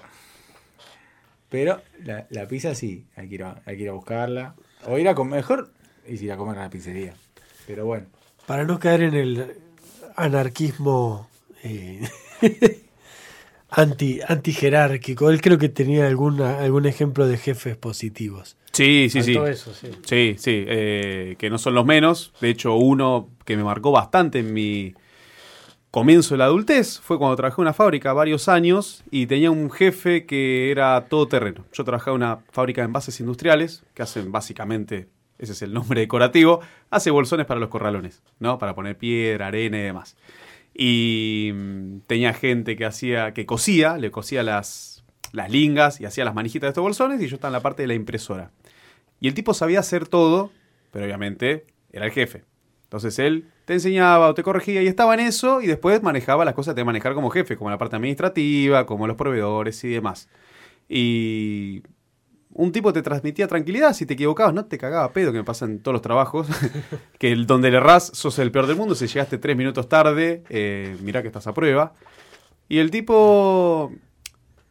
[1.48, 4.55] Pero la, la pizza sí, hay que, ir a, hay que ir a buscarla.
[4.87, 5.72] O ir a comer, mejor
[6.07, 7.14] es ir a comer a la pizzería.
[7.66, 8.07] Pero bueno.
[8.46, 9.57] Para no caer en el
[10.16, 11.29] anarquismo
[11.62, 12.09] eh,
[13.71, 15.31] anti, anti jerárquico.
[15.31, 18.57] Él creo que tenía alguna, algún ejemplo de jefes positivos.
[18.73, 19.35] Sí, sí, sí.
[19.35, 19.89] Todo eso, sí.
[20.05, 22.33] Sí, sí, eh, que no son los menos.
[22.41, 24.95] De hecho, uno que me marcó bastante en mi
[25.91, 29.71] comienzo de la adultez fue cuando trabajé en una fábrica varios años y tenía un
[29.71, 31.65] jefe que era todoterreno.
[31.73, 36.01] Yo trabajaba en una fábrica de envases industriales que hacen básicamente, ese es el nombre
[36.01, 38.59] decorativo, hace bolsones para los corralones, ¿no?
[38.59, 40.17] Para poner piedra, arena y demás.
[40.83, 46.25] Y mm, tenía gente que hacía, que cosía, le cosía las, las lingas y hacía
[46.25, 48.51] las manijitas de estos bolsones y yo estaba en la parte de la impresora.
[49.21, 50.51] Y el tipo sabía hacer todo,
[50.90, 52.45] pero obviamente era el jefe.
[52.85, 56.55] Entonces él te enseñaba o te corregía y estaba en eso y después manejaba las
[56.55, 60.31] cosas de manejar como jefe, como la parte administrativa, como los proveedores y demás.
[60.88, 61.83] Y
[62.53, 65.65] un tipo te transmitía tranquilidad, si te equivocabas no te cagaba pedo, que me pasa
[65.67, 66.49] en todos los trabajos,
[67.19, 70.43] que el, donde le errás sos el peor del mundo, si llegaste tres minutos tarde,
[70.49, 71.95] eh, mirá que estás a prueba.
[72.69, 73.93] Y el tipo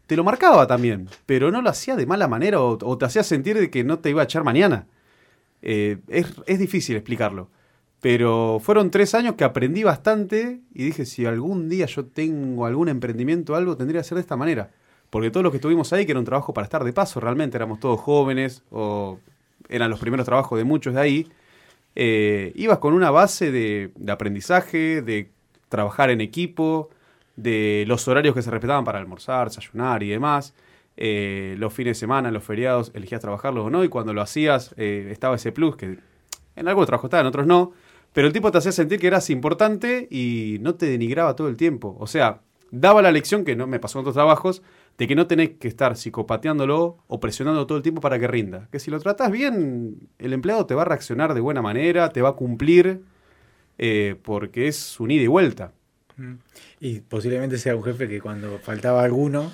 [0.07, 3.57] te lo marcaba también, pero no lo hacía de mala manera o, te hacía sentir
[3.59, 4.87] de que no te iba a echar mañana.
[5.61, 7.49] Eh, es, es difícil explicarlo.
[8.01, 12.87] Pero fueron tres años que aprendí bastante y dije, si algún día yo tengo algún
[12.87, 14.71] emprendimiento o algo, tendría que ser de esta manera.
[15.09, 17.57] Porque todos los que estuvimos ahí, que era un trabajo para estar de paso, realmente
[17.57, 19.19] éramos todos jóvenes o
[19.67, 21.27] eran los primeros trabajos de muchos de ahí,
[21.95, 25.31] eh, ibas con una base de, aprendizaje, de
[25.67, 26.89] trabajar en equipo,
[27.35, 30.53] de los horarios que se respetaban para almorzar, desayunar y demás.
[30.97, 34.73] Eh, los fines de semana, los feriados, elegías trabajarlos o no, y cuando lo hacías
[34.77, 35.97] eh, estaba ese plus que
[36.55, 37.71] en algunos trabajos estaba, en otros no.
[38.13, 41.57] Pero el tipo te hacía sentir que eras importante y no te denigraba todo el
[41.57, 41.95] tiempo.
[41.99, 42.41] O sea,
[42.71, 44.61] daba la lección que no me pasó en otros trabajos,
[44.99, 48.67] de que no tenés que estar psicopateándolo o presionando todo el tiempo para que rinda.
[48.69, 52.21] Que si lo tratas bien, el empleado te va a reaccionar de buena manera, te
[52.21, 53.01] va a cumplir,
[53.77, 55.71] eh, porque es un ida y vuelta.
[56.17, 56.33] Mm.
[56.81, 59.53] Y posiblemente sea un jefe que cuando faltaba alguno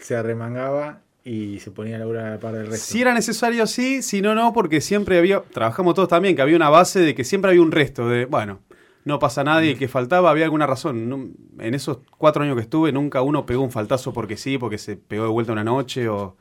[0.00, 2.86] se arremangaba y se ponía a laburar a la par del resto.
[2.86, 6.56] Si era necesario, sí, si no, no, porque siempre había, trabajamos todos también, que había
[6.56, 8.60] una base de que siempre había un resto de, bueno,
[9.08, 11.08] no pasa nada y el que faltaba había alguna razón.
[11.08, 14.78] No- en esos cuatro años que estuve, nunca uno pegó un faltazo porque sí, porque
[14.78, 16.36] se pegó de vuelta una noche o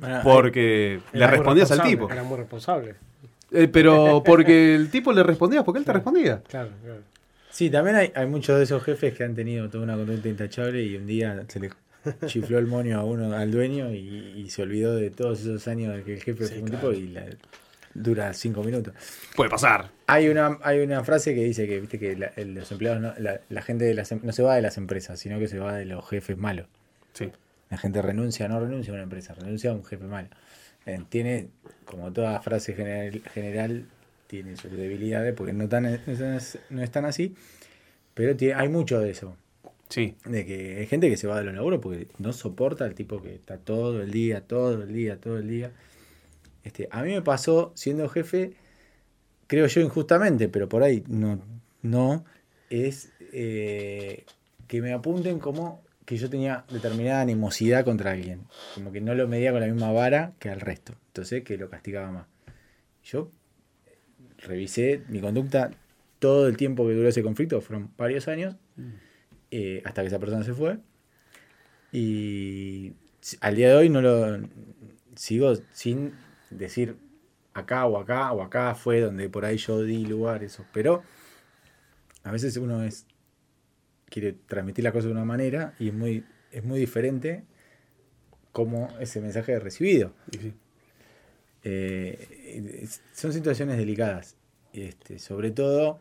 [0.00, 2.10] Bueno, porque le Era respondías al tipo.
[2.10, 2.94] Era muy responsable.
[3.50, 6.42] Eh, pero porque el tipo le respondía, porque él te respondía.
[6.48, 7.00] Claro, claro.
[7.50, 10.82] Sí, también hay, hay muchos de esos jefes que han tenido toda una conducta intachable
[10.82, 11.70] y un día se le
[12.26, 15.94] chifló el moño a uno, al dueño, y, y se olvidó de todos esos años
[15.94, 17.26] de que el jefe Sí, fue un tipo y la-
[17.94, 18.94] dura cinco minutos.
[19.36, 19.90] Puede pasar.
[20.06, 23.12] Hay una, hay una frase que dice que viste que la- el- los empleados, no,
[23.18, 25.58] la, la gente de las, em- no se va de las empresas, sino que se
[25.58, 26.66] va de los jefes malos.
[27.12, 27.30] Sí.
[27.70, 30.28] La gente renuncia, no renuncia a una empresa, renuncia a un jefe malo.
[30.86, 31.48] Eh, tiene,
[31.84, 33.84] como toda frase general, general
[34.26, 37.34] tiene sus debilidades porque no, tan, no es- no están así,
[38.14, 39.36] pero tiene- hay mucho de eso.
[39.88, 40.16] Sí.
[40.24, 43.22] De que hay gente que se va de los laburos porque no soporta al tipo
[43.22, 45.70] que está todo el día, todo el día, todo el día.
[46.64, 48.54] Este, a mí me pasó siendo jefe,
[49.46, 51.42] creo yo injustamente, pero por ahí no,
[51.82, 52.24] no
[52.70, 54.24] es eh,
[54.68, 58.42] que me apunten como que yo tenía determinada animosidad contra alguien.
[58.74, 60.94] Como que no lo medía con la misma vara que al resto.
[61.08, 62.26] Entonces que lo castigaba más.
[63.04, 63.30] Yo
[64.38, 65.70] revisé mi conducta
[66.18, 68.56] todo el tiempo que duró ese conflicto, fueron varios años,
[69.50, 70.78] eh, hasta que esa persona se fue.
[71.92, 72.92] Y
[73.40, 74.48] al día de hoy no lo
[75.16, 76.12] sigo sin
[76.52, 76.96] decir
[77.54, 80.64] acá o acá o acá fue donde por ahí yo di lugar eso.
[80.72, 81.02] Pero
[82.24, 83.06] a veces uno es
[84.08, 87.44] quiere transmitir la cosa de una manera y es muy, es muy diferente
[88.52, 90.12] como ese mensaje recibido.
[90.30, 90.52] Sí.
[91.64, 94.36] Eh, son situaciones delicadas.
[94.72, 96.00] Este, sobre todo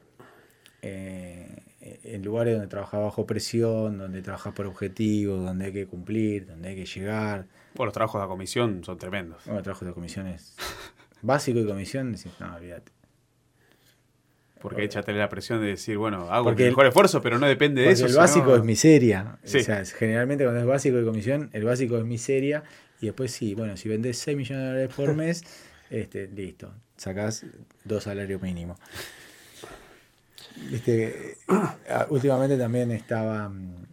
[0.81, 6.45] eh, en lugares donde trabajas bajo presión, donde trabajas por objetivos, donde hay que cumplir,
[6.45, 7.47] donde hay que llegar.
[7.75, 9.41] Bueno, los trabajos de la comisión son tremendos.
[9.45, 10.55] Bueno, trabajo de comisiones
[11.21, 12.91] básico y comisión, decís, no, olvídate.
[14.61, 17.81] Porque échate la presión de decir, bueno, hago Porque el- mejor esfuerzo, pero no depende
[17.81, 18.03] de eso.
[18.05, 19.39] el sino- básico es miseria.
[19.43, 19.57] Sí.
[19.57, 22.63] O sea, es- generalmente cuando es básico y comisión, el básico es miseria.
[23.01, 25.43] Y después sí, bueno, si vendés 6 millones de dólares por mes,
[25.89, 27.43] este, listo, sacás
[27.85, 28.77] dos salarios mínimos.
[30.71, 33.85] Este, ah, últimamente también estaba mm,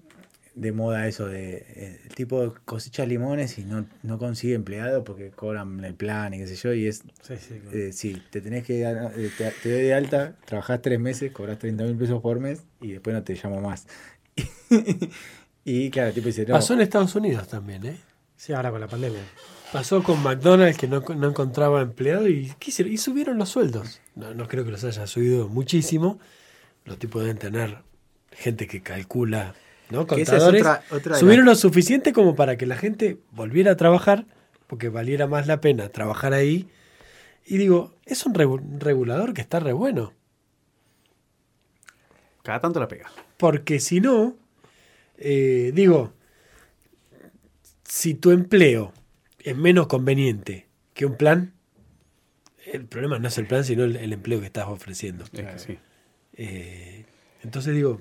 [0.55, 5.31] de moda eso de eh, el tipo cosecha limones y no, no consigue empleado porque
[5.31, 7.77] cobran el plan y qué sé yo, y es Sí, sí, claro.
[7.79, 11.59] eh, sí, te tenés que eh, te, te doy de alta, trabajás tres meses, cobras
[11.59, 13.87] 30 mil pesos por mes y después no te llamo más.
[15.65, 17.97] y claro, el tipo dice, no, Pasó en Estados Unidos también, ¿eh?
[18.37, 19.21] Sí, ahora con la pandemia.
[19.73, 24.01] Pasó con McDonald's que no, no encontraba empleado y, ¿qué y subieron los sueldos.
[24.15, 26.19] No, no creo que los haya subido muchísimo.
[26.89, 27.79] Los tipos deben tener
[28.33, 29.55] gente que calcula
[29.91, 30.07] ¿no?
[30.07, 30.65] Contadores
[31.19, 34.27] subieron lo suficiente como para que la gente volviera a trabajar,
[34.67, 36.69] porque valiera más la pena trabajar ahí.
[37.47, 40.13] Y digo, es un regulador que está re bueno.
[42.43, 43.11] Cada tanto la pega.
[43.39, 44.37] Porque si no,
[45.17, 46.13] eh, digo,
[47.85, 48.93] si tu empleo
[49.39, 51.55] es menos conveniente que un plan,
[52.67, 55.25] el problema no es el plan, sino el, empleo que estás ofreciendo.
[56.39, 57.05] Eh,
[57.43, 58.01] entonces digo,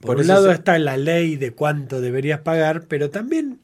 [0.00, 3.58] por, un lado está la ley de cuánto deberías pagar, pero también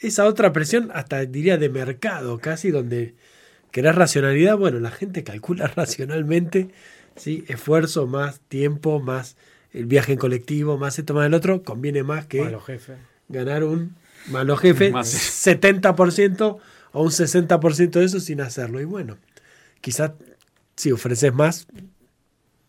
[0.00, 3.14] esa otra presión, hasta diría de mercado, casi donde
[3.70, 6.68] querés racionalidad, bueno, la gente calcula racionalmente,
[7.16, 7.44] ¿sí?
[7.48, 9.36] esfuerzo más tiempo, más
[9.72, 12.56] el viaje en colectivo, más esto, más el otro, conviene más que
[13.28, 13.96] ganar un
[14.28, 16.58] malo jefe, 70%
[16.92, 18.80] o un 60% de eso sin hacerlo.
[18.80, 19.16] Y bueno,
[19.80, 20.12] quizás
[20.76, 21.66] si ofreces más,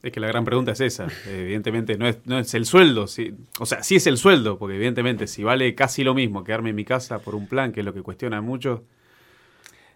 [0.04, 1.08] es que la gran pregunta es esa.
[1.28, 3.08] Evidentemente no es, no es el sueldo.
[3.08, 3.34] Sí.
[3.60, 6.76] O sea, sí es el sueldo, porque evidentemente si vale casi lo mismo quedarme en
[6.76, 8.84] mi casa por un plan, que es lo que cuestionan mucho,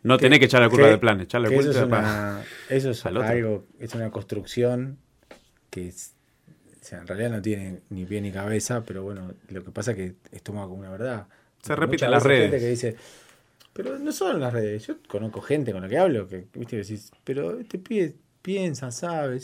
[0.03, 2.91] no tenés que echar la culpa del plan, echar la culpa eso es, una, eso
[2.91, 4.97] es algo, es una construcción
[5.69, 5.91] que
[6.91, 10.15] en realidad no tiene ni pie ni cabeza, pero bueno, lo que pasa es que
[10.31, 11.27] es tomado como una verdad.
[11.61, 12.49] Se repite en las redes.
[12.49, 12.95] que dice,
[13.73, 16.77] pero no solo en las redes, yo conozco gente con la que hablo que, viste,
[16.77, 18.15] decís, pero este pibe
[18.47, 19.41] piensa, sabe,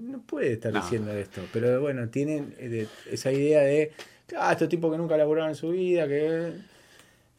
[0.00, 3.92] no puede estar diciendo esto, pero bueno, tienen eh, esa idea de,
[4.36, 6.50] ah, estos tipos que nunca laburaron en su vida, que...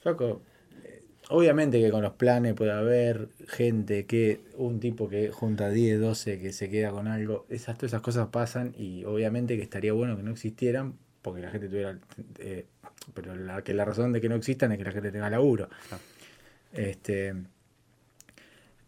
[0.06, 6.00] Eh, obviamente que con los planes puede haber gente que, un tipo que junta 10,
[6.00, 9.92] 12, que se queda con algo, esas, todas esas cosas pasan y obviamente que estaría
[9.92, 12.00] bueno que no existieran porque la gente tuviera...
[12.40, 12.66] Eh,
[13.14, 15.68] pero la, que la razón de que no existan es que la gente tenga laburo.
[16.72, 17.36] Este,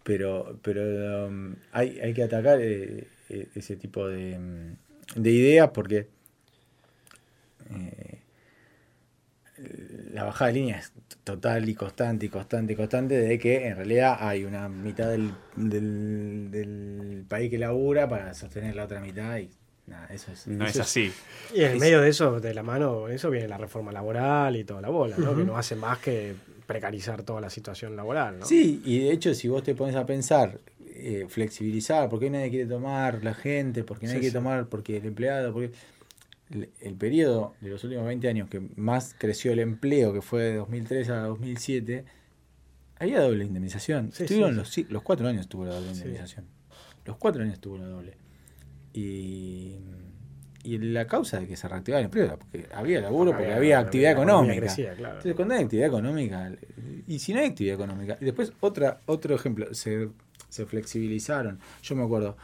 [0.06, 4.76] pero, pero um, hay, hay, que atacar eh, eh, ese tipo de, mm,
[5.16, 6.08] de ideas porque
[7.72, 8.20] eh,
[10.12, 13.78] la bajada de línea es total y constante y constante y constante de que en
[13.78, 19.40] realidad hay una mitad del, del, del país que labura para sostener la otra mitad
[19.40, 19.50] y
[19.88, 21.12] nada, eso es, no es así.
[21.52, 24.82] Y en medio de eso, de la mano, eso viene la reforma laboral y toda
[24.82, 25.36] la bola, ¿no?
[25.36, 28.40] que no hace más que precarizar toda la situación laboral.
[28.40, 28.46] ¿no?
[28.46, 32.66] Sí, y de hecho si vos te pones a pensar, eh, flexibilizar, porque nadie quiere
[32.66, 35.72] tomar la gente, porque nadie quiere tomar, porque el empleado, porque
[36.50, 40.56] el, periodo de los últimos 20 años que más creció el empleo, que fue de
[40.56, 42.06] 2003 a 2007,
[42.98, 44.12] había doble indemnización.
[44.18, 46.46] Estuvieron los, los cuatro años tuvo la doble indemnización.
[47.04, 48.18] Los cuatro años tuvo la doble.
[48.94, 49.76] Y
[50.66, 54.14] y la causa de que se reactivara el empleo porque había laburo, porque, había, actividad
[54.14, 54.74] económica.
[54.76, 56.52] Entonces, cuando hay actividad económica,
[57.08, 60.10] y si no hay actividad económica, y después otra, otro ejemplo, se,
[60.50, 61.60] se flexibilizaron.
[61.84, 62.36] Yo me acuerdo,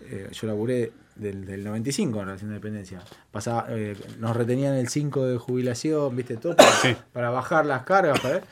[0.00, 3.00] eh, yo laburé del, del 95 en relación de dependencia.
[3.30, 6.56] Pasaba, eh, nos retenían el 5 de jubilación, viste, todo
[7.12, 8.42] para, bajar las cargas, para,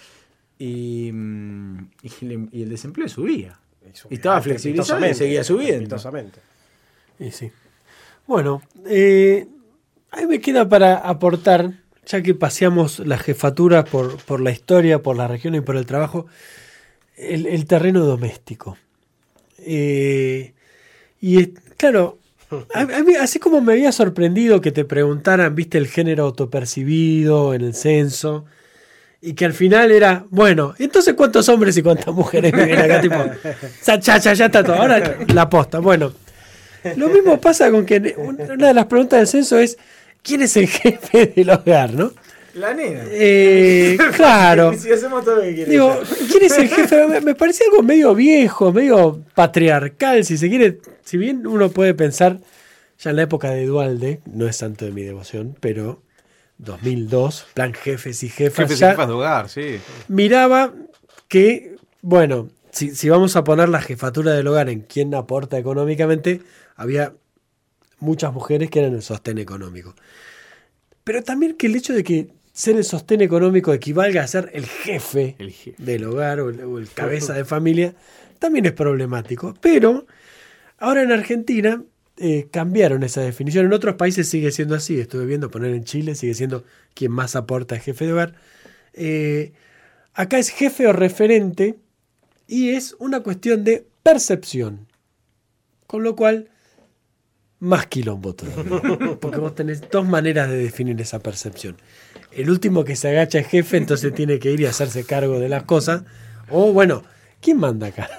[0.59, 3.59] y, mm, y, el desempleo subía.
[4.09, 5.97] Y, estaba flexibilizado y seguía subiendo.
[7.19, 7.51] Y sí.
[8.27, 9.47] Bueno, eh,
[10.11, 11.73] ahí me queda para aportar,
[12.05, 16.27] ya que paseamos la jefatura por, la historia, por la región y por el trabajo,
[17.17, 18.77] el, terreno doméstico.
[19.59, 20.55] Eh,
[21.21, 22.19] y claro,
[23.21, 28.45] así como me había sorprendido que te preguntaran, viste, el género autopercibido en el censo,
[29.21, 33.25] y que al final era, bueno, entonces cuántos hombres y cuántas mujeres viven acá, tipo,
[33.85, 36.26] ya, ya está todo, ahora la posta, bueno.
[36.97, 39.77] Lo mismo pasa con que una de las preguntas del censo es
[40.23, 42.13] ¿quién es el jefe del hogar, no?
[42.55, 43.05] La nena.
[43.09, 44.75] Eh, claro.
[44.79, 47.21] si hacemos todo lo que Digo, ¿quién es el jefe?
[47.21, 50.81] Me parece algo medio viejo, medio patriarcal, si se quiere.
[51.05, 52.39] Si bien uno puede pensar,
[52.99, 56.03] ya en la época de Dualde, no es santo de mi devoción, pero
[56.59, 58.65] 2002, plan jefes y jefas.
[58.65, 59.79] Jefes y jefas de hogar, sí.
[60.09, 60.73] Miraba
[61.29, 66.43] que, bueno, si, si vamos a poner la jefatura del hogar en quién aporta económicamente,
[66.75, 67.15] había
[68.01, 69.95] muchas mujeres que eran el sostén económico.
[71.03, 74.67] Pero también que el hecho de que ser el sostén económico equivalga a ser el
[74.67, 75.37] jefe,
[75.79, 77.95] del hogar o el, cabeza de familia,
[78.39, 79.55] también es problemático.
[79.63, 80.07] Pero
[80.77, 81.83] ahora en Argentina
[82.19, 83.65] eh, cambiaron esa definición.
[83.65, 85.01] En otros países sigue siendo así.
[85.01, 88.35] Estuve viendo poner en Chile, sigue siendo quien más aporta es jefe de hogar.
[88.93, 89.53] Eh,
[90.13, 91.79] acá es jefe o referente
[92.47, 94.87] y es una cuestión de percepción.
[95.87, 96.49] Con lo cual
[97.61, 99.17] más quilombo todavía.
[99.21, 101.77] Porque vos tenés dos maneras de definir esa percepción.
[102.33, 105.49] El último que se agacha es jefe, entonces tiene que ir y hacerse cargo de
[105.49, 106.03] las cosas.
[106.51, 107.03] O bueno,
[107.41, 108.09] ¿quién manda acá?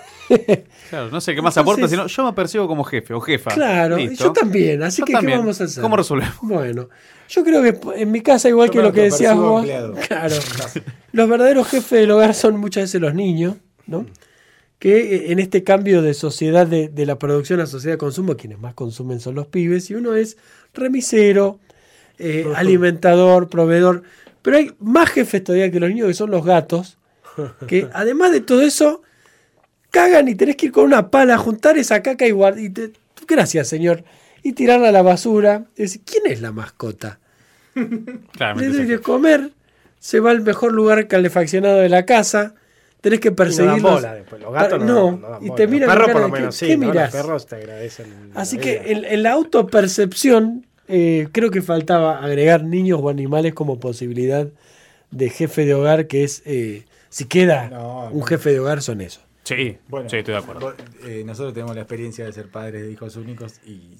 [0.89, 3.51] Claro, no sé qué más aporta, sino yo me percibo como jefe o jefa.
[3.51, 4.25] Claro, Listo.
[4.25, 5.34] yo también, así Yo que también.
[5.34, 5.82] ¿qué vamos a hacer?
[5.84, 6.38] ¿Cómo resolvemos?
[6.41, 6.88] Bueno,
[7.28, 9.95] yo creo que en mi casa, igual Yo que lo que decías vos, empleado.
[10.07, 10.36] claro,
[11.11, 13.55] los verdaderos jefes del hogar son muchas veces los niños,
[13.88, 14.06] ¿no?
[14.80, 18.38] Que eh, en este cambio de sociedad de, de la producción a sociedad de consumo,
[18.38, 20.38] quienes más consumen son los pibes, y uno es
[20.74, 21.60] remisero,
[22.20, 24.04] eh, alimentador, proveedor,
[24.42, 26.98] pero hay más jefes todavía que los niños que son los gatos,
[27.68, 29.02] que además de todo eso,
[29.92, 32.62] cagan y tenés que ir con una pala a juntar esa caca y guardar.
[32.64, 32.92] Y te-
[33.28, 34.04] gracias, señor.
[34.44, 35.66] Y tirarla a la basura.
[35.76, 37.20] Y decir, ¿quién es la mascota?
[38.62, 39.52] Le doy de comer,
[40.00, 42.56] se va al mejor lugar calefaccionado de la casa,
[43.02, 43.82] tenés que no dan perseguirlos.
[43.82, 44.41] bola después.
[44.41, 46.60] Los gatos no, No, no dan y te Los miran perros con por lo menos
[46.60, 46.72] ¿qué- sí.
[46.72, 46.88] qué ¿no?
[46.88, 47.14] mirás?
[47.14, 48.32] Los perros te agradecen.
[48.36, 53.80] Así que en, en la autopercepción eh, creo que faltaba agregar niños o animales como
[53.80, 54.48] posibilidad
[55.12, 58.26] de jefe de hogar, que es, eh, si queda No, un no.
[58.26, 59.24] jefe de hogar, son esos.
[59.43, 60.74] Sí, Bueno, sí, estoy de acuerdo.
[61.06, 63.98] eh, nosotros tenemos la experiencia de ser padres de hijos únicos y,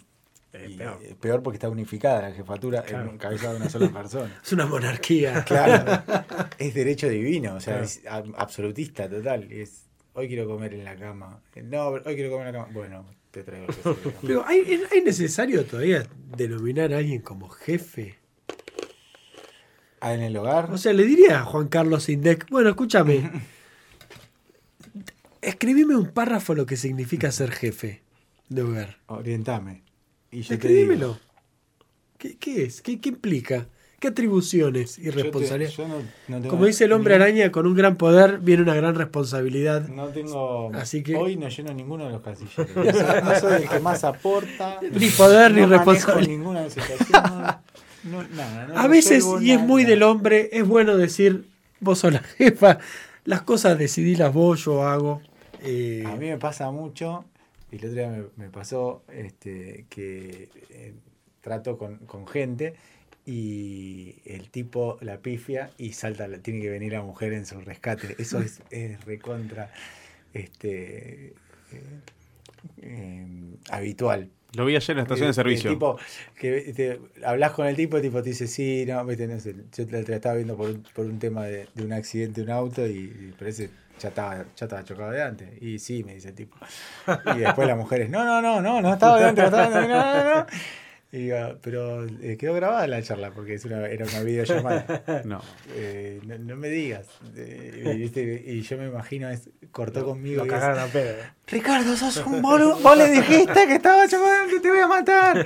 [0.78, 1.00] peor.
[1.02, 4.40] eh, peor porque está unificada la jefatura en un cabeza de una sola persona.
[4.44, 5.44] Es una monarquía.
[5.44, 6.04] Claro,
[6.58, 8.02] es derecho divino, o sea, es
[8.38, 9.52] absolutista total.
[9.52, 11.42] Es, hoy quiero comer en la cama.
[11.64, 12.74] No, hoy quiero comer en la cama.
[12.74, 13.68] Bueno, te traigo.
[13.68, 14.12] que.
[14.28, 16.06] Pero ¿hay, ¿hay necesario todavía
[16.36, 18.16] denominar a alguien como jefe?
[20.00, 20.72] Ah, en el hogar.
[20.72, 23.32] O sea, le diría a Juan Carlos Indec, bueno, escúchame,
[25.42, 28.04] escribime un párrafo lo que significa ser jefe
[28.50, 28.98] de hogar.
[29.08, 29.84] Orientame.
[30.32, 30.68] Y yo te digo.
[30.94, 31.20] Escribímelo.
[32.18, 32.82] ¿Qué, qué es?
[32.82, 33.68] ¿Qué, qué implica?
[34.00, 35.78] ¿Qué atribuciones y responsabilidades?
[36.28, 39.88] no- no Como dice el hombre araña, con un gran poder viene una gran responsabilidad.
[39.88, 40.72] No tengo.
[40.76, 42.76] Así que- Hoy no lleno ninguno de los casilleros.
[42.76, 44.80] No soy, no soy el que más aporta.
[44.92, 46.28] Ni poder ni responsabilidad.
[46.32, 47.24] ninguna situación.
[48.04, 49.94] No, nada, no A veces, y es muy nada.
[49.96, 51.46] del hombre, es bueno decir,
[51.80, 52.78] vos sos la jefa,
[53.26, 55.22] las cosas decidílas vos, yo hago.
[55.64, 57.26] Eh, A mí me pasa mucho,
[57.72, 60.94] y el otro día me, me pasó este, que eh,
[61.42, 62.76] trato con, con gente
[63.26, 68.16] y el tipo la pifia y salta, tiene que venir la mujer en su rescate.
[68.20, 69.72] Eso es, es recontra
[70.34, 71.34] este,
[71.72, 72.02] eh,
[72.78, 73.28] eh,
[73.70, 74.30] habitual.
[74.54, 75.70] Lo vi ayer en la estación de servicio.
[75.70, 76.00] El tipo,
[76.40, 79.56] que te, hablas con el tipo, el tipo te dice, sí, no, viste, no sé,
[79.76, 82.46] yo te, la estaba viendo por un, por un tema de, de un accidente de
[82.46, 83.70] un auto y, y parece
[84.00, 85.62] ya estaba, ya estaba chocado de antes.
[85.62, 86.58] Y sí, me dice el tipo.
[87.36, 89.76] Y después las mujeres, no, no, no, no, no estaba de antes, no estaba de
[89.76, 90.46] antes, no, no, no.
[91.10, 95.24] Y digo, pero eh, quedó grabada la charla porque es una, era una videollamada.
[95.24, 95.42] No.
[95.74, 97.08] Eh, no, no me digas.
[97.38, 100.44] Eh, y, viste, y yo me imagino, es, cortó conmigo.
[100.44, 101.16] Lo y es, cagaron a pedo.
[101.48, 102.78] Ricardo, sos un boludo.
[102.80, 105.46] Vos le dijiste que estaba chocando, te voy a matar.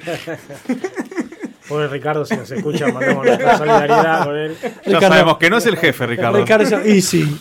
[1.69, 4.57] Pobre Ricardo, si nos escucha, mandamos nuestra solidaridad con él.
[4.61, 6.39] Ya Ricardo- sabemos que no es el jefe, Ricardo.
[6.39, 7.37] Ricardo, y sí.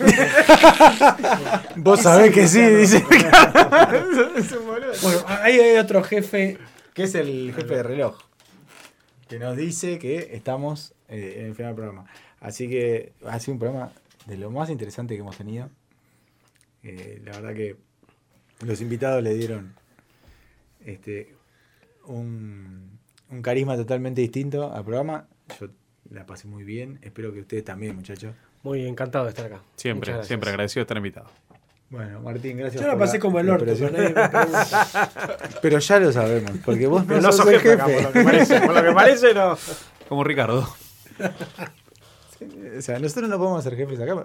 [1.76, 3.04] Vos sabés que sí, dice
[5.02, 6.58] Bueno, ahí hay otro jefe.
[6.94, 8.18] Que es el jefe de reloj.
[9.28, 12.06] Que nos dice que estamos eh, en el final del programa.
[12.40, 13.92] Así que ha sido un programa
[14.26, 15.70] de lo más interesante que hemos tenido.
[16.82, 17.76] Eh, la verdad que
[18.60, 19.74] los invitados le dieron
[20.84, 21.34] este
[22.06, 22.98] un,
[23.30, 25.28] un carisma totalmente distinto al programa.
[25.60, 25.68] Yo
[26.10, 26.98] la pasé muy bien.
[27.02, 28.34] Espero que ustedes también, muchachos.
[28.62, 29.60] Muy encantado de estar acá.
[29.76, 31.26] Siempre, siempre agradecido de estar invitado.
[31.88, 32.80] Bueno, Martín, gracias.
[32.82, 34.14] Yo la pasé como el orto, pero operación.
[34.14, 35.48] nadie me pregunta.
[35.62, 38.12] Pero ya lo sabemos, porque vos no, no sos sos el jefe, acá, por lo
[38.12, 38.60] que parece.
[38.60, 39.58] Por lo que parece, no.
[40.08, 40.68] Como Ricardo.
[42.78, 44.24] O sea, nosotros no podemos ser jefes acá.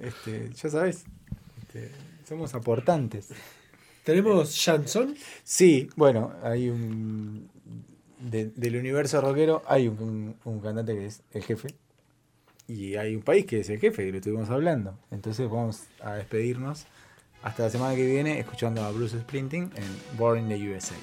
[0.00, 1.04] Este, ya sabes,
[1.62, 1.90] este,
[2.26, 3.28] somos aportantes.
[4.04, 5.14] Tenemos Janson.
[5.44, 7.50] Sí, bueno, hay un.
[8.20, 11.68] de- del universo rockero hay un, un- un cantante que es el jefe.
[12.68, 14.98] Y hay un país que es el jefe, que lo estuvimos hablando.
[15.10, 16.86] Entonces vamos a despedirnos
[17.42, 20.94] hasta la semana que viene escuchando a Bruce Sprinting en Born in the USA.